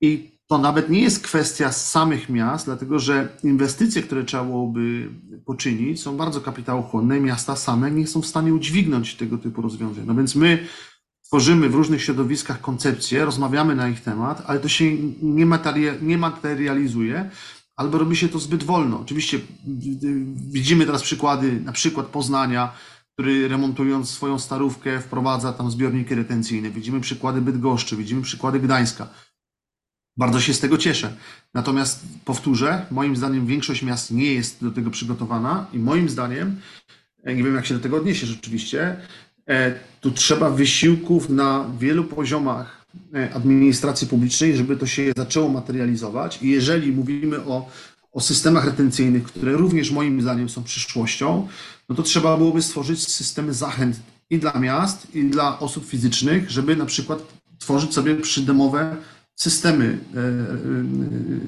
I 0.00 0.37
to 0.48 0.58
nawet 0.58 0.90
nie 0.90 1.00
jest 1.00 1.22
kwestia 1.22 1.72
samych 1.72 2.28
miast, 2.28 2.64
dlatego 2.64 2.98
że 2.98 3.28
inwestycje, 3.44 4.02
które 4.02 4.24
trzeba 4.24 4.44
byłoby 4.44 5.10
poczynić, 5.44 6.02
są 6.02 6.16
bardzo 6.16 6.40
kapitałochłonne. 6.40 7.20
Miasta 7.20 7.56
same 7.56 7.90
nie 7.90 8.06
są 8.06 8.22
w 8.22 8.26
stanie 8.26 8.54
udźwignąć 8.54 9.14
tego 9.14 9.38
typu 9.38 9.62
rozwiązań. 9.62 10.04
No 10.06 10.14
więc 10.14 10.34
my 10.34 10.66
tworzymy 11.26 11.68
w 11.68 11.74
różnych 11.74 12.02
środowiskach 12.02 12.60
koncepcje, 12.60 13.24
rozmawiamy 13.24 13.74
na 13.74 13.88
ich 13.88 14.00
temat, 14.00 14.42
ale 14.46 14.60
to 14.60 14.68
się 14.68 14.96
nie, 15.22 15.46
nie 16.02 16.18
materializuje, 16.18 17.30
albo 17.76 17.98
robi 17.98 18.16
się 18.16 18.28
to 18.28 18.38
zbyt 18.38 18.64
wolno. 18.64 19.00
Oczywiście 19.00 19.40
widzimy 20.50 20.86
teraz 20.86 21.02
przykłady, 21.02 21.60
na 21.60 21.72
przykład 21.72 22.06
Poznania, 22.06 22.72
który 23.14 23.48
remontując 23.48 24.10
swoją 24.10 24.38
starówkę 24.38 25.00
wprowadza 25.00 25.52
tam 25.52 25.70
zbiorniki 25.70 26.14
retencyjne. 26.14 26.70
Widzimy 26.70 27.00
przykłady 27.00 27.40
Bydgoszczy, 27.40 27.96
widzimy 27.96 28.22
przykłady 28.22 28.60
Gdańska. 28.60 29.08
Bardzo 30.18 30.40
się 30.40 30.54
z 30.54 30.60
tego 30.60 30.78
cieszę. 30.78 31.12
Natomiast 31.54 32.04
powtórzę, 32.24 32.86
moim 32.90 33.16
zdaniem 33.16 33.46
większość 33.46 33.82
miast 33.82 34.10
nie 34.10 34.34
jest 34.34 34.64
do 34.64 34.70
tego 34.70 34.90
przygotowana 34.90 35.66
i 35.72 35.78
moim 35.78 36.08
zdaniem, 36.08 36.60
e, 37.24 37.34
nie 37.34 37.42
wiem 37.42 37.54
jak 37.54 37.66
się 37.66 37.74
do 37.74 37.80
tego 37.80 37.96
odniesie 37.96 38.26
rzeczywiście, 38.26 38.96
e, 39.48 39.74
tu 40.00 40.10
trzeba 40.10 40.50
wysiłków 40.50 41.28
na 41.28 41.70
wielu 41.78 42.04
poziomach 42.04 42.86
e, 43.14 43.34
administracji 43.34 44.06
publicznej, 44.06 44.56
żeby 44.56 44.76
to 44.76 44.86
się 44.86 45.12
zaczęło 45.16 45.48
materializować. 45.48 46.38
I 46.42 46.50
jeżeli 46.50 46.92
mówimy 46.92 47.44
o, 47.44 47.70
o 48.12 48.20
systemach 48.20 48.64
retencyjnych, 48.64 49.24
które 49.24 49.52
również 49.52 49.90
moim 49.90 50.22
zdaniem 50.22 50.48
są 50.48 50.64
przyszłością, 50.64 51.48
no 51.88 51.94
to 51.94 52.02
trzeba 52.02 52.36
byłoby 52.36 52.62
stworzyć 52.62 53.08
systemy 53.08 53.54
zachęt 53.54 53.96
i 54.30 54.38
dla 54.38 54.52
miast, 54.52 55.14
i 55.14 55.24
dla 55.24 55.58
osób 55.58 55.86
fizycznych, 55.86 56.50
żeby 56.50 56.76
na 56.76 56.86
przykład 56.86 57.18
tworzyć 57.58 57.94
sobie 57.94 58.14
przydomowe 58.14 58.96
systemy 59.38 59.84
e, 59.84 60.18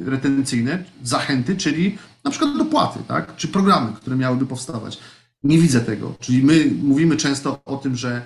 e, 0.07 0.11
retencyjne, 0.11 0.85
zachęty, 1.03 1.57
czyli 1.57 1.99
na 2.25 2.31
przykład 2.31 2.59
dopłaty, 2.59 2.99
tak? 3.09 3.37
czy 3.37 3.49
programy, 3.49 3.93
które 3.93 4.17
miałyby 4.17 4.47
powstawać. 4.47 4.99
Nie 5.43 5.59
widzę 5.59 5.81
tego. 5.81 6.15
Czyli 6.21 6.43
my 6.45 6.71
mówimy 6.83 7.17
często 7.17 7.61
o 7.65 7.77
tym, 7.77 7.97
że 7.97 8.23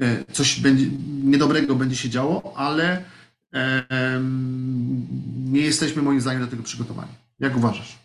e, 0.00 0.24
coś 0.32 0.60
będzie, 0.60 0.86
niedobrego 1.24 1.74
będzie 1.74 1.96
się 1.96 2.10
działo, 2.10 2.52
ale 2.56 3.04
nie 5.44 5.60
jesteśmy 5.60 6.02
moim 6.02 6.20
zdaniem 6.20 6.42
do 6.42 6.48
tego 6.48 6.62
przygotowani. 6.62 7.10
Jak 7.40 7.56
uważasz? 7.56 7.98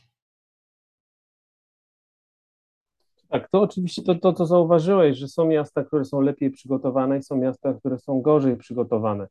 Tak, 3.30 3.50
to 3.50 3.62
oczywiście 3.62 4.02
to, 4.02 4.16
to, 4.16 4.34
co 4.34 4.46
zauważyłeś, 4.46 5.18
że 5.18 5.28
są 5.28 5.46
miasta, 5.46 5.84
które 5.84 6.06
są 6.06 6.22
lepiej 6.22 6.52
przygotowane 6.52 7.18
i 7.18 7.24
są 7.24 7.38
miasta, 7.38 7.74
które 7.74 8.00
są 8.00 8.22
gorzej 8.22 8.58
przygotowane. 8.58 9.28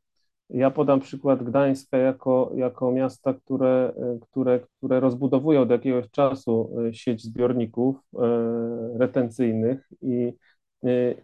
Ja 0.49 0.71
podam 0.71 0.99
przykład 0.99 1.43
Gdańska 1.43 1.97
jako, 1.97 2.51
jako 2.55 2.91
miasta, 2.91 3.33
które, 3.33 3.93
które, 4.21 4.59
które 4.77 4.99
rozbudowują 4.99 5.61
od 5.61 5.69
jakiegoś 5.69 6.09
czasu 6.09 6.71
sieć 6.91 7.23
zbiorników 7.23 7.95
retencyjnych 8.99 9.89
i, 10.01 10.33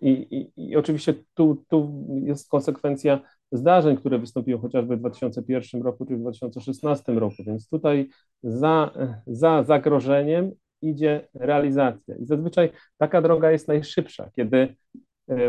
i, 0.01 0.27
i, 0.31 0.51
i 0.69 0.75
oczywiście 0.75 1.13
tu, 1.33 1.63
tu 1.67 2.05
jest 2.23 2.49
konsekwencja 2.49 3.19
zdarzeń, 3.51 3.97
które 3.97 4.19
wystąpiły 4.19 4.61
chociażby 4.61 4.97
w 4.97 4.99
2001 4.99 5.81
roku 5.81 6.05
czy 6.05 6.15
w 6.15 6.19
2016 6.19 7.13
roku, 7.13 7.35
więc 7.45 7.69
tutaj 7.69 8.09
za, 8.43 8.91
za 9.27 9.63
zagrożeniem 9.63 10.51
idzie 10.81 11.27
realizacja. 11.33 12.15
I 12.15 12.25
zazwyczaj 12.25 12.71
taka 12.97 13.21
droga 13.21 13.51
jest 13.51 13.67
najszybsza, 13.67 14.29
kiedy 14.35 14.57
e, 14.57 14.75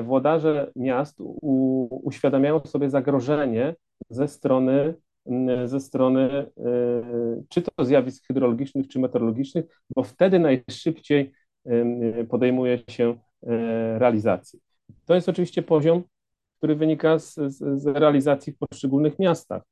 włodarze 0.03 0.73
miast 0.77 1.17
u, 1.21 1.89
uświadamiają 2.03 2.61
sobie 2.61 2.91
zagrożenie 2.91 3.75
ze 4.11 4.29
strony, 4.29 4.95
ze 5.65 5.81
strony 5.81 6.31
e, 6.31 6.51
czy 7.49 7.63
to 7.63 7.85
zjawisk 7.85 8.27
hydrologicznych, 8.27 8.89
czy 8.89 8.99
meteorologicznych, 8.99 9.65
bo 9.97 10.03
wtedy 10.03 10.39
najszybciej 10.39 11.33
podejmuje 12.29 12.79
się 12.91 13.19
e, 13.43 13.99
realizację. 13.99 14.61
To 15.05 15.15
jest 15.15 15.29
oczywiście 15.29 15.63
poziom, 15.63 16.03
który 16.59 16.77
wynika 16.77 17.19
z, 17.19 17.35
z, 17.35 17.83
z 17.83 17.87
realizacji 17.87 18.53
w 18.53 18.59
poszczególnych 18.59 19.19
miastach. 19.19 19.63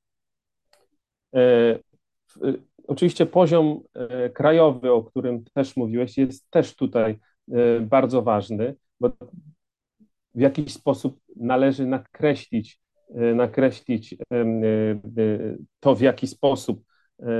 Oczywiście 2.86 3.26
poziom 3.26 3.80
e, 3.94 4.30
krajowy, 4.30 4.92
o 4.92 5.02
którym 5.02 5.44
też 5.44 5.76
mówiłeś, 5.76 6.18
jest 6.18 6.50
też 6.50 6.76
tutaj 6.76 7.18
e, 7.52 7.80
bardzo 7.80 8.22
ważny, 8.22 8.74
bo 9.00 9.10
w 10.34 10.40
jakiś 10.40 10.72
sposób 10.72 11.20
należy 11.36 11.86
nakreślić, 11.86 12.80
e, 13.14 13.34
nakreślić 13.34 14.16
to, 15.80 15.94
w 15.94 16.00
jaki 16.00 16.26
sposób, 16.26 16.84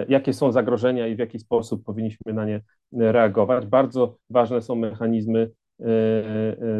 jakie 0.09 0.33
są 0.33 0.53
zagrożenia 0.53 1.07
i 1.07 1.17
w 1.17 1.19
jaki 1.19 1.39
sposób 1.39 1.85
powinniśmy 1.85 2.33
na 2.33 2.45
nie 2.45 2.61
reagować. 2.93 3.67
Bardzo 3.67 4.17
ważne 4.31 4.63
są 4.63 4.75
mechanizmy 4.75 5.51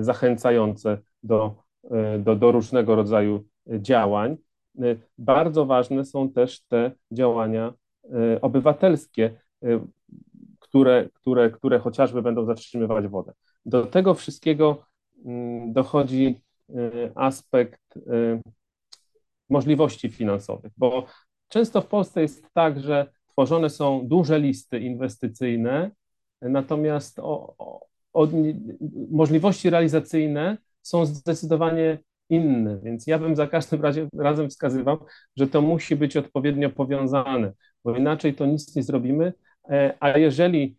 zachęcające 0.01 0.99
do, 1.23 1.57
do, 2.19 2.37
do 2.37 2.53
różnego 2.53 2.95
rodzaju 2.95 3.45
działań. 3.67 4.37
Bardzo 5.19 5.67
ważne 5.67 6.05
są 6.05 6.33
też 6.33 6.61
te 6.61 6.93
działania 7.13 7.75
obywatelskie, 8.41 9.41
które, 10.59 11.09
które, 11.15 11.51
które 11.51 11.79
chociażby 11.79 12.23
będą 12.23 12.45
zatrzymywać 12.45 13.09
wodę. 13.09 13.33
Do 13.67 13.87
tego 13.87 14.15
wszystkiego 14.15 14.85
dochodzi 15.67 16.43
y, 16.71 17.13
aspekt 17.15 17.99
możliwości 19.49 20.11
finansowych, 20.11 20.73
bo 20.77 21.07
często 21.49 21.81
w 21.81 21.87
Polsce 21.87 22.23
jest 22.23 22.47
tak, 22.53 22.81
że 22.81 23.13
tworzone 23.27 23.71
są 23.71 24.09
duże 24.09 24.41
listy 24.41 24.81
inwestycyjne, 24.81 25.91
natomiast 26.43 27.19
o, 27.19 27.55
o, 27.59 27.87
o, 28.13 28.29
możliwości 29.11 29.71
realizacyjne 29.71 30.59
są 30.83 31.07
zdecydowanie 31.07 31.99
inne, 32.31 32.81
więc 32.83 33.07
ja 33.07 33.19
bym 33.19 33.37
za 33.37 33.47
każdym 33.47 33.83
razie, 33.83 34.09
razem 34.19 34.51
wskazywał, 34.51 34.99
że 35.37 35.47
to 35.47 35.63
musi 35.63 35.97
być 35.97 36.17
odpowiednio 36.17 36.71
powiązane, 36.71 37.53
bo 37.85 37.97
inaczej 37.97 38.35
to 38.35 38.47
nic 38.47 38.77
nie 38.77 38.83
zrobimy, 38.83 39.33
e, 39.71 39.97
a 40.01 40.19
jeżeli 40.19 40.77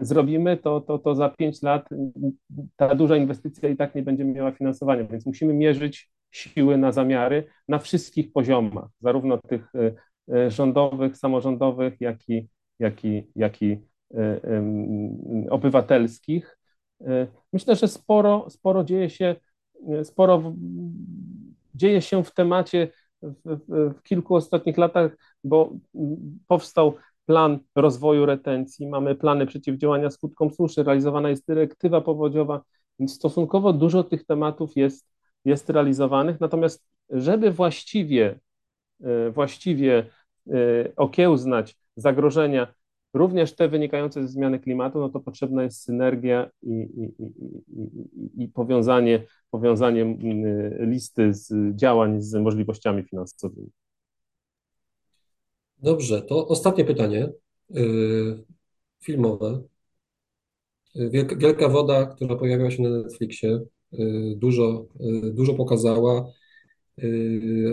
zrobimy, 0.00 0.56
to, 0.56 0.80
to, 0.80 0.98
to 0.98 1.14
za 1.14 1.28
pięć 1.28 1.62
lat 1.62 1.88
ta 2.76 2.94
duża 2.94 3.16
inwestycja 3.16 3.68
i 3.68 3.76
tak 3.76 3.94
nie 3.94 4.02
będzie 4.02 4.24
miała 4.24 4.52
finansowania, 4.52 5.04
więc 5.04 5.26
musimy 5.26 5.54
mierzyć 5.54 6.10
siły 6.30 6.78
na 6.78 6.92
zamiary 6.92 7.44
na 7.68 7.78
wszystkich 7.78 8.32
poziomach, 8.32 8.88
zarówno 9.00 9.38
tych 9.38 9.72
rządowych, 10.48 11.16
samorządowych, 11.16 12.00
jak 12.00 12.28
i, 12.28 12.48
jak 12.78 13.04
i, 13.04 13.30
jak 13.36 13.62
i 13.62 13.78
obywatelskich. 15.50 16.58
Myślę, 17.52 17.76
że 17.76 17.88
sporo, 17.88 18.50
sporo 18.50 18.84
dzieje 18.84 19.10
się 19.10 19.36
sporo 20.02 20.54
dzieje 21.74 22.02
się 22.02 22.24
w 22.24 22.34
temacie 22.34 22.88
w, 23.22 23.58
w, 23.68 24.02
kilku 24.02 24.34
ostatnich 24.34 24.78
latach, 24.78 25.16
bo 25.44 25.72
powstał 26.46 26.94
plan 27.30 27.58
rozwoju 27.76 28.26
retencji, 28.26 28.88
mamy 28.88 29.14
plany 29.14 29.46
przeciwdziałania 29.46 30.10
skutkom 30.10 30.50
suszy, 30.50 30.82
realizowana 30.82 31.30
jest 31.30 31.46
dyrektywa 31.46 32.00
powodziowa, 32.00 32.62
więc 32.98 33.14
stosunkowo 33.14 33.72
dużo 33.72 34.04
tych 34.04 34.26
tematów 34.26 34.76
jest, 34.76 35.06
jest 35.44 35.70
realizowanych, 35.70 36.40
natomiast 36.40 36.84
żeby 37.10 37.50
właściwie, 37.50 38.40
e, 39.00 39.30
właściwie 39.30 40.06
e, 40.46 40.52
okiełznać 40.96 41.76
zagrożenia 41.96 42.74
również 43.14 43.54
te 43.56 43.68
wynikające 43.68 44.22
ze 44.22 44.28
zmiany 44.28 44.58
klimatu, 44.58 44.98
no 44.98 45.08
to 45.08 45.20
potrzebna 45.20 45.62
jest 45.62 45.82
synergia 45.82 46.50
i, 46.62 46.72
i, 46.72 47.24
i, 48.38 48.44
i 48.44 48.48
powiązanie, 48.48 49.22
powiązanie 49.50 50.16
listy 50.80 51.34
z 51.34 51.76
działań 51.76 52.20
z 52.22 52.34
możliwościami 52.34 53.02
finansowymi. 53.02 53.70
Dobrze, 55.82 56.22
to 56.22 56.48
ostatnie 56.48 56.84
pytanie 56.84 57.32
yy, 57.70 58.44
filmowe. 59.00 59.62
Wielka, 60.94 61.36
Wielka 61.36 61.68
Woda, 61.68 62.06
która 62.06 62.36
pojawiła 62.36 62.70
się 62.70 62.82
na 62.82 62.90
Netflixie, 62.90 63.60
yy, 63.92 64.36
dużo, 64.36 64.86
yy, 65.00 65.32
dużo 65.32 65.54
pokazała 65.54 66.26
Y, 66.26 66.39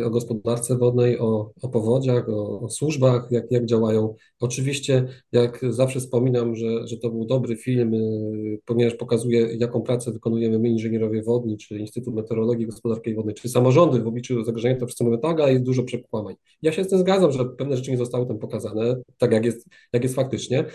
o 0.06 0.10
gospodarce 0.10 0.78
wodnej, 0.78 1.20
o, 1.20 1.52
o 1.62 1.70
powodziach, 1.70 2.30
o, 2.30 2.60
o, 2.62 2.70
służbach, 2.70 3.28
jak, 3.32 3.52
jak 3.52 3.66
działają. 3.66 4.16
Oczywiście, 4.40 5.08
jak 5.32 5.60
zawsze 5.70 6.00
wspominam, 6.00 6.56
że, 6.56 6.88
że 6.88 6.98
to 6.98 7.10
był 7.10 7.26
dobry 7.26 7.56
film, 7.56 7.94
y, 7.94 8.60
ponieważ 8.66 8.94
pokazuje, 8.96 9.40
jaką 9.40 9.82
pracę 9.82 10.12
wykonujemy 10.12 10.60
my, 10.60 10.70
inżynierowie 10.70 11.24
wodni, 11.24 11.58
czy 11.58 11.78
Instytut 11.78 12.16
Meteorologii 12.16 12.63
i 12.63 12.68
Gospodarki 12.68 13.16
Wodnej, 13.16 13.36
czy 13.36 13.50
samorządy 13.50 14.02
w 14.02 14.08
obliczu 14.08 14.44
zagrożenia, 14.44 14.76
to 14.76 14.86
wszyscy 14.86 15.04
mówią 15.04 15.18
tak, 15.18 15.38
jest 15.48 15.63
dużo 15.63 15.84
przekłamań. 15.84 16.36
Ja 16.62 16.72
się 16.72 16.84
z 16.84 16.88
tym 16.88 17.00
zgadzam, 17.00 17.32
że 17.32 17.46
pewne 17.46 17.78
rzeczy 17.78 17.92
nie 17.92 17.98
zostały 17.98 18.28
tam 18.28 18.40
pokazane, 18.40 19.02
tak 19.18 19.32
jak 19.32 19.46
jest, 19.46 19.68
jak 19.94 20.04
jest 20.04 20.16
faktycznie. 20.16 20.66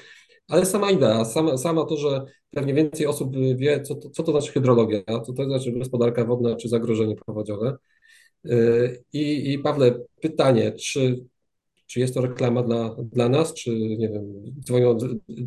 Ale 0.48 0.66
sama 0.66 0.90
idea, 0.90 1.24
sama, 1.24 1.56
sama 1.58 1.84
to, 1.84 1.96
że 1.96 2.24
pewnie 2.50 2.74
więcej 2.74 3.06
osób 3.06 3.36
wie, 3.56 3.82
co 3.82 3.94
to, 3.94 4.10
co 4.10 4.22
to 4.22 4.32
znaczy 4.32 4.52
hydrologia, 4.52 5.02
co 5.26 5.32
to 5.32 5.44
znaczy 5.44 5.72
gospodarka 5.72 6.24
wodna 6.24 6.56
czy 6.56 6.68
zagrożenie 6.68 7.16
powodziowe, 7.26 7.76
i, 9.12 9.52
I 9.52 9.58
Pawle, 9.58 9.94
pytanie, 10.20 10.72
czy, 10.72 11.24
czy 11.86 12.00
jest 12.00 12.14
to 12.14 12.20
reklama 12.20 12.62
dla, 12.62 12.96
dla 12.98 13.28
nas, 13.28 13.54
czy 13.54 13.70
nie 13.70 14.08
wiem, 14.08 14.24
dzwonią, 14.60 14.98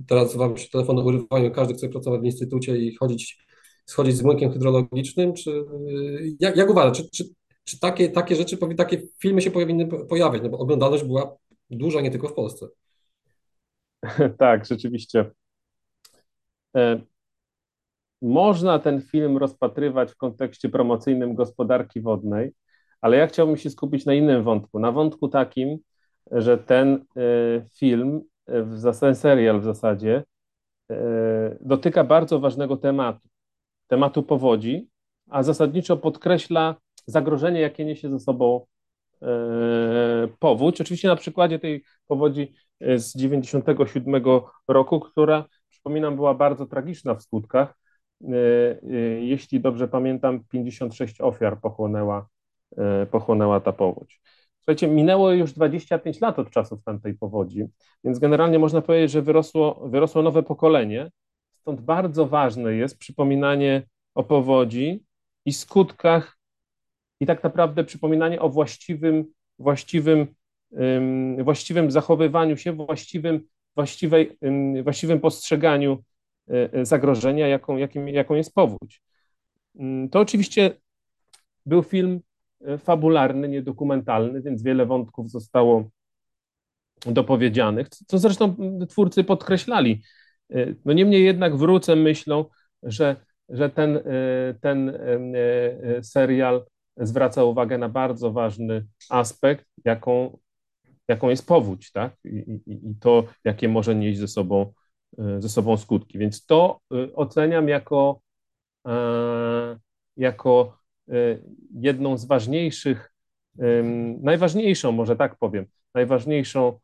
teraz 0.08 0.36
wam 0.36 0.58
się 0.58 0.70
telefony 0.70 1.02
urywają, 1.04 1.52
każdy 1.52 1.74
chce 1.74 1.90
pracować 1.90 2.22
w 2.22 2.26
instytucie 2.26 2.78
i 2.78 2.96
chodzić, 2.96 3.46
schodzić 3.86 4.16
z 4.16 4.24
młykiem 4.24 4.52
hydrologicznym, 4.52 5.34
czy 5.34 5.66
jak, 6.40 6.58
jak 6.58 6.70
uważasz, 6.70 6.98
czy, 6.98 7.10
czy, 7.10 7.24
czy 7.64 7.80
takie, 7.80 8.10
takie 8.10 8.36
rzeczy, 8.36 8.58
takie 8.78 9.02
filmy 9.20 9.42
się 9.42 9.52
powinny 9.52 9.88
pojawiać, 9.88 10.42
no 10.44 10.50
bo 10.50 10.58
oglądalność 10.58 11.04
była 11.04 11.38
duża 11.70 12.02
nie 12.02 12.12
tylko 12.12 12.28
w 12.28 12.34
Polsce. 12.34 12.68
Tak, 14.38 14.66
rzeczywiście. 14.66 15.32
E, 16.76 17.02
można 18.22 18.80
ten 18.80 19.02
film 19.02 19.38
rozpatrywać 19.38 20.12
w 20.12 20.18
kontekście 20.18 20.70
promocyjnym 20.70 21.36
gospodarki 21.36 22.02
wodnej, 22.02 22.52
ale 23.06 23.18
ja 23.18 23.28
chciałbym 23.28 23.58
się 23.58 23.70
skupić 23.70 24.06
na 24.06 24.14
innym 24.14 24.44
wątku, 24.44 24.80
na 24.80 24.92
wątku 24.92 25.28
takim, 25.28 25.78
że 26.32 26.58
ten 26.58 27.06
e, 27.18 27.66
film, 27.80 28.22
e, 28.46 28.64
w 28.64 28.80
zasadzie, 28.80 29.16
serial 29.16 29.60
w 29.60 29.64
zasadzie, 29.64 30.24
e, 30.92 31.58
dotyka 31.62 32.04
bardzo 32.04 32.40
ważnego 32.40 32.78
tematu, 32.78 33.28
tematu 33.88 34.24
powodzi, 34.24 34.90
a 35.30 35.44
zasadniczo 35.44 35.98
podkreśla 35.98 36.76
zagrożenie, 37.08 37.62
jakie 37.62 37.86
niesie 37.86 38.10
ze 38.10 38.20
sobą 38.20 38.66
powódź. 40.40 40.82
Oczywiście 40.82 41.08
na 41.08 41.16
przykładzie 41.16 41.60
tej 41.60 41.84
powodzi 42.08 42.54
z 42.82 43.16
97 43.16 44.24
roku, 44.68 45.00
która, 45.00 45.46
przypominam, 45.70 46.16
była 46.16 46.34
bardzo 46.34 46.66
tragiczna 46.66 47.16
w 47.16 47.24
skutkach. 47.24 47.78
Jeśli 49.20 49.60
dobrze 49.62 49.88
pamiętam, 49.88 50.44
56 50.52 51.22
ofiar 51.22 51.62
pochłonęła 51.62 52.28
pochłonęła 53.12 53.60
ta 53.60 53.72
powódź. 53.72 54.22
Słuchajcie, 54.58 54.88
minęło 54.88 55.32
już 55.32 55.54
25 55.54 56.22
lat 56.22 56.40
od 56.40 56.50
czasów 56.50 56.84
tamtej 56.84 57.14
powodzi, 57.14 57.66
więc 58.04 58.20
generalnie 58.20 58.60
można 58.60 58.82
powiedzieć, 58.82 59.12
że 59.12 59.22
wyrosło, 59.22 59.88
wyrosło 59.90 60.22
nowe 60.22 60.44
pokolenie. 60.44 61.12
Stąd 61.54 61.82
bardzo 61.82 62.26
ważne 62.28 62.74
jest 62.74 62.98
przypominanie 62.98 63.84
o 64.16 64.24
powodzi 64.24 65.04
i 65.46 65.54
skutkach, 65.54 66.38
i 67.20 67.26
tak 67.26 67.44
naprawdę 67.44 67.84
przypominanie 67.84 68.42
o 68.42 68.50
właściwym, 68.50 69.26
właściwym, 69.60 70.28
właściwym 71.44 71.92
zachowywaniu 71.92 72.58
się, 72.58 72.72
właściwym, 72.72 73.48
właściwej, 73.76 74.38
właściwym 74.84 75.20
postrzeganiu 75.20 76.04
e, 76.50 76.74
e, 76.74 76.86
zagrożenia, 76.86 77.48
jaką, 77.48 77.78
jakim, 77.78 78.08
jaką 78.10 78.36
jest 78.36 78.54
powódź. 78.54 79.02
To 80.12 80.20
oczywiście 80.20 80.72
był 81.66 81.84
film 81.84 82.22
fabularny, 82.80 83.50
niedokumentalny, 83.50 84.42
więc 84.42 84.64
wiele 84.64 84.86
wątków 84.86 85.30
zostało 85.30 85.90
dopowiedzianych, 87.06 87.90
co 87.90 88.18
zresztą 88.18 88.56
twórcy 88.90 89.24
podkreślali. 89.24 90.02
No 90.86 90.94
niemniej 90.94 91.26
jednak 91.26 91.58
wrócę 91.58 91.96
myślą, 91.96 92.46
że, 92.84 93.16
że 93.50 93.70
ten, 93.70 94.00
ten 94.62 94.98
serial 96.02 96.66
zwraca 96.98 97.44
uwagę 97.44 97.78
na 97.78 97.90
bardzo 97.90 98.32
ważny 98.32 98.86
aspekt, 99.10 99.66
jaką, 99.86 100.38
jaką 101.08 101.30
jest 101.30 101.48
powódź, 101.48 101.92
tak? 101.92 102.16
I, 102.24 102.62
i, 102.66 102.90
I, 102.90 102.96
to, 103.00 103.24
jakie 103.44 103.70
może 103.70 103.96
nieść 103.96 104.20
ze 104.20 104.28
sobą, 104.28 104.74
ze 105.40 105.50
sobą 105.50 105.78
skutki. 105.78 106.18
Więc 106.18 106.46
to 106.46 106.80
oceniam 107.16 107.70
jako, 107.70 108.22
jako 110.18 110.78
jedną 111.76 112.18
z 112.18 112.26
ważniejszych, 112.26 113.12
najważniejszą, 114.22 114.92
może 114.92 115.16
tak 115.16 115.36
powiem, 115.36 115.66
najważniejszą, 115.94 116.80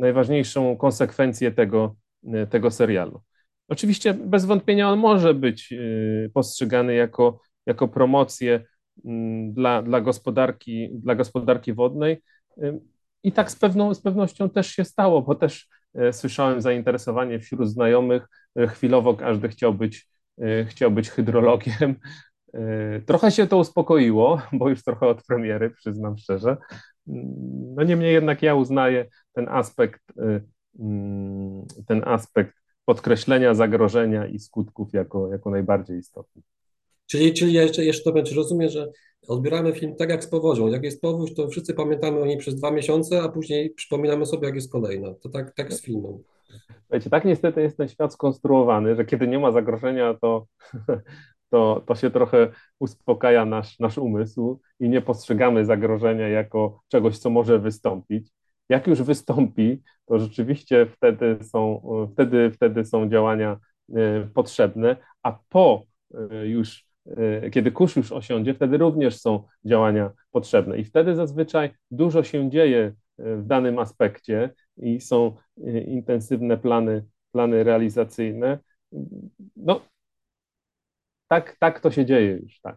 najważniejszą 0.00 0.76
konsekwencję 0.76 1.50
tego, 1.50 1.96
tego 2.50 2.70
serialu. 2.70 3.20
Oczywiście 3.68 4.14
bez 4.14 4.44
wątpienia 4.44 4.90
on 4.90 4.98
może 4.98 5.34
być 5.34 5.74
postrzegany 6.34 6.94
jako, 6.94 7.40
jako 7.66 7.88
promocję 7.88 8.64
dla, 9.48 9.82
dla, 9.82 10.00
gospodarki, 10.00 10.88
dla 10.92 11.14
gospodarki 11.14 11.72
wodnej. 11.72 12.22
I 13.22 13.32
tak 13.32 13.50
z, 13.50 13.56
pewną, 13.56 13.94
z 13.94 14.00
pewnością 14.00 14.50
też 14.50 14.66
się 14.66 14.84
stało, 14.84 15.22
bo 15.22 15.34
też 15.34 15.68
słyszałem 16.12 16.60
zainteresowanie 16.60 17.38
wśród 17.38 17.68
znajomych. 17.68 18.28
Chwilowo 18.68 19.14
każdy 19.14 19.48
chciał 19.48 19.74
być, 19.74 20.06
chciał 20.66 20.90
być 20.90 21.10
hydrologiem, 21.10 21.94
trochę 23.06 23.30
się 23.30 23.46
to 23.46 23.58
uspokoiło, 23.58 24.40
bo 24.52 24.68
już 24.68 24.82
trochę 24.82 25.06
od 25.06 25.22
premiery, 25.22 25.70
przyznam 25.70 26.18
szczerze. 26.18 26.56
No 27.76 27.82
niemniej 27.82 28.12
jednak 28.12 28.42
ja 28.42 28.54
uznaję 28.54 29.06
ten 29.32 29.48
aspekt, 29.48 30.00
yy, 30.16 30.44
mm, 30.78 31.66
ten 31.86 32.02
aspekt 32.04 32.54
podkreślenia 32.84 33.54
zagrożenia 33.54 34.26
i 34.26 34.38
skutków 34.38 34.92
jako, 34.92 35.28
jako 35.32 35.50
najbardziej 35.50 35.98
istotny. 35.98 36.42
Czyli, 37.06 37.34
czyli 37.34 37.52
ja 37.52 37.62
jeszcze, 37.62 37.84
jeszcze 37.84 38.04
to 38.04 38.12
będzie, 38.12 38.34
rozumiem, 38.34 38.70
że 38.70 38.92
odbieramy 39.28 39.72
film 39.72 39.96
tak 39.96 40.10
jak 40.10 40.24
z 40.24 40.26
powodzią. 40.26 40.68
Jak 40.68 40.84
jest 40.84 41.00
powódź, 41.00 41.34
to 41.34 41.48
wszyscy 41.48 41.74
pamiętamy 41.74 42.20
o 42.20 42.26
niej 42.26 42.36
przez 42.36 42.54
dwa 42.54 42.70
miesiące, 42.70 43.22
a 43.22 43.28
później 43.28 43.70
przypominamy 43.70 44.26
sobie, 44.26 44.46
jak 44.46 44.54
jest 44.54 44.72
kolejna. 44.72 45.14
To 45.14 45.28
tak, 45.28 45.54
tak 45.54 45.72
z 45.72 45.82
filmem. 45.82 46.18
Wiecie, 46.92 47.10
tak 47.10 47.24
niestety 47.24 47.62
jest 47.62 47.76
ten 47.76 47.88
świat 47.88 48.12
skonstruowany, 48.12 48.96
że 48.96 49.04
kiedy 49.04 49.28
nie 49.28 49.38
ma 49.38 49.52
zagrożenia, 49.52 50.14
to 50.20 50.46
to, 51.50 51.82
to 51.86 51.94
się 51.94 52.10
trochę 52.10 52.48
uspokaja 52.78 53.44
nasz, 53.44 53.78
nasz 53.78 53.98
umysł 53.98 54.60
i 54.80 54.88
nie 54.88 55.02
postrzegamy 55.02 55.64
zagrożenia 55.64 56.28
jako 56.28 56.82
czegoś, 56.88 57.18
co 57.18 57.30
może 57.30 57.58
wystąpić. 57.58 58.32
Jak 58.68 58.86
już 58.86 59.02
wystąpi, 59.02 59.82
to 60.06 60.18
rzeczywiście 60.18 60.86
wtedy 60.86 61.38
są, 61.42 61.82
wtedy, 62.12 62.50
wtedy 62.50 62.84
są 62.84 63.08
działania 63.08 63.58
e, 63.94 64.28
potrzebne, 64.34 64.96
a 65.22 65.38
po 65.48 65.84
e, 66.14 66.46
już, 66.46 66.86
e, 67.06 67.50
kiedy 67.50 67.72
kurz 67.72 67.96
już 67.96 68.12
osiądzie, 68.12 68.54
wtedy 68.54 68.78
również 68.78 69.20
są 69.20 69.42
działania 69.64 70.10
potrzebne. 70.30 70.78
I 70.78 70.84
wtedy 70.84 71.14
zazwyczaj 71.14 71.70
dużo 71.90 72.22
się 72.22 72.50
dzieje 72.50 72.94
w 73.18 73.46
danym 73.46 73.78
aspekcie 73.78 74.50
i 74.76 75.00
są 75.00 75.36
intensywne 75.86 76.56
plany, 76.56 77.04
plany 77.32 77.64
realizacyjne. 77.64 78.58
No, 79.56 79.80
tak, 81.30 81.56
tak 81.58 81.80
to 81.80 81.90
się 81.90 82.06
dzieje 82.06 82.38
już, 82.42 82.60
tak. 82.60 82.76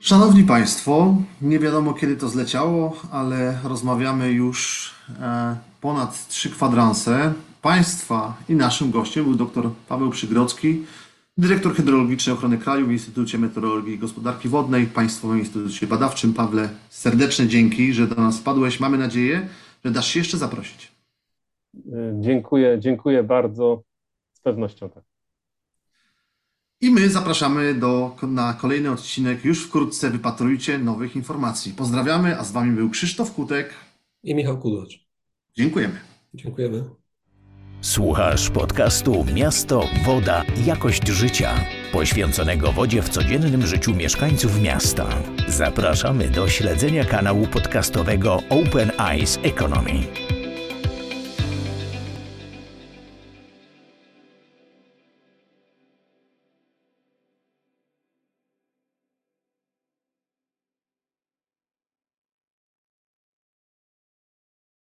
Szanowni 0.00 0.44
Państwo, 0.44 1.16
nie 1.42 1.58
wiadomo 1.58 1.94
kiedy 1.94 2.16
to 2.16 2.28
zleciało, 2.28 2.96
ale 3.12 3.58
rozmawiamy 3.64 4.32
już 4.32 4.90
e, 5.20 5.56
ponad 5.80 6.28
trzy 6.28 6.50
kwadranse. 6.50 7.32
Państwa 7.62 8.36
i 8.48 8.54
naszym 8.54 8.90
gościem 8.90 9.24
był 9.24 9.34
dr 9.34 9.70
Paweł 9.88 10.10
Przygrodzki, 10.10 10.84
dyrektor 11.38 11.74
hydrologiczny 11.74 12.32
ochrony 12.32 12.58
kraju 12.58 12.86
w 12.86 12.92
Instytucie 12.92 13.38
Meteorologii 13.38 13.94
i 13.94 13.98
Gospodarki 13.98 14.48
Wodnej, 14.48 14.86
Państwowym 14.86 15.38
Instytucie 15.38 15.86
Badawczym. 15.86 16.34
Pawle, 16.34 16.68
serdeczne 16.88 17.46
dzięki, 17.46 17.92
że 17.92 18.06
do 18.06 18.14
nas 18.14 18.40
wpadłeś. 18.40 18.80
Mamy 18.80 18.98
nadzieję, 18.98 19.48
że 19.84 19.90
dasz 19.90 20.08
się 20.08 20.18
jeszcze 20.18 20.36
zaprosić. 20.36 20.92
E, 21.76 22.14
dziękuję, 22.20 22.76
dziękuję 22.80 23.22
bardzo. 23.22 23.82
Z 24.32 24.40
pewnością 24.40 24.90
tak. 24.90 25.07
I 26.80 26.90
my 26.90 27.10
zapraszamy 27.10 27.74
do, 27.74 28.16
na 28.22 28.54
kolejny 28.54 28.90
odcinek. 28.90 29.44
Już 29.44 29.64
wkrótce 29.64 30.10
wypatrujcie 30.10 30.78
nowych 30.78 31.16
informacji. 31.16 31.72
Pozdrawiamy, 31.72 32.38
a 32.38 32.44
z 32.44 32.52
Wami 32.52 32.76
był 32.76 32.90
Krzysztof 32.90 33.32
Kutek 33.32 33.74
i 34.22 34.34
Michał 34.34 34.58
Kudłacz. 34.58 35.06
Dziękujemy. 35.56 36.00
Dziękujemy. 36.34 36.84
Słuchasz 37.80 38.50
podcastu 38.50 39.24
Miasto, 39.34 39.88
Woda, 40.04 40.44
Jakość 40.66 41.08
Życia, 41.08 41.54
poświęconego 41.92 42.72
wodzie 42.72 43.02
w 43.02 43.08
codziennym 43.08 43.66
życiu 43.66 43.94
mieszkańców 43.94 44.62
miasta. 44.62 45.08
Zapraszamy 45.48 46.28
do 46.30 46.48
śledzenia 46.48 47.04
kanału 47.04 47.46
podcastowego 47.46 48.42
Open 48.50 48.90
Eyes 48.98 49.38
Economy. 49.42 50.02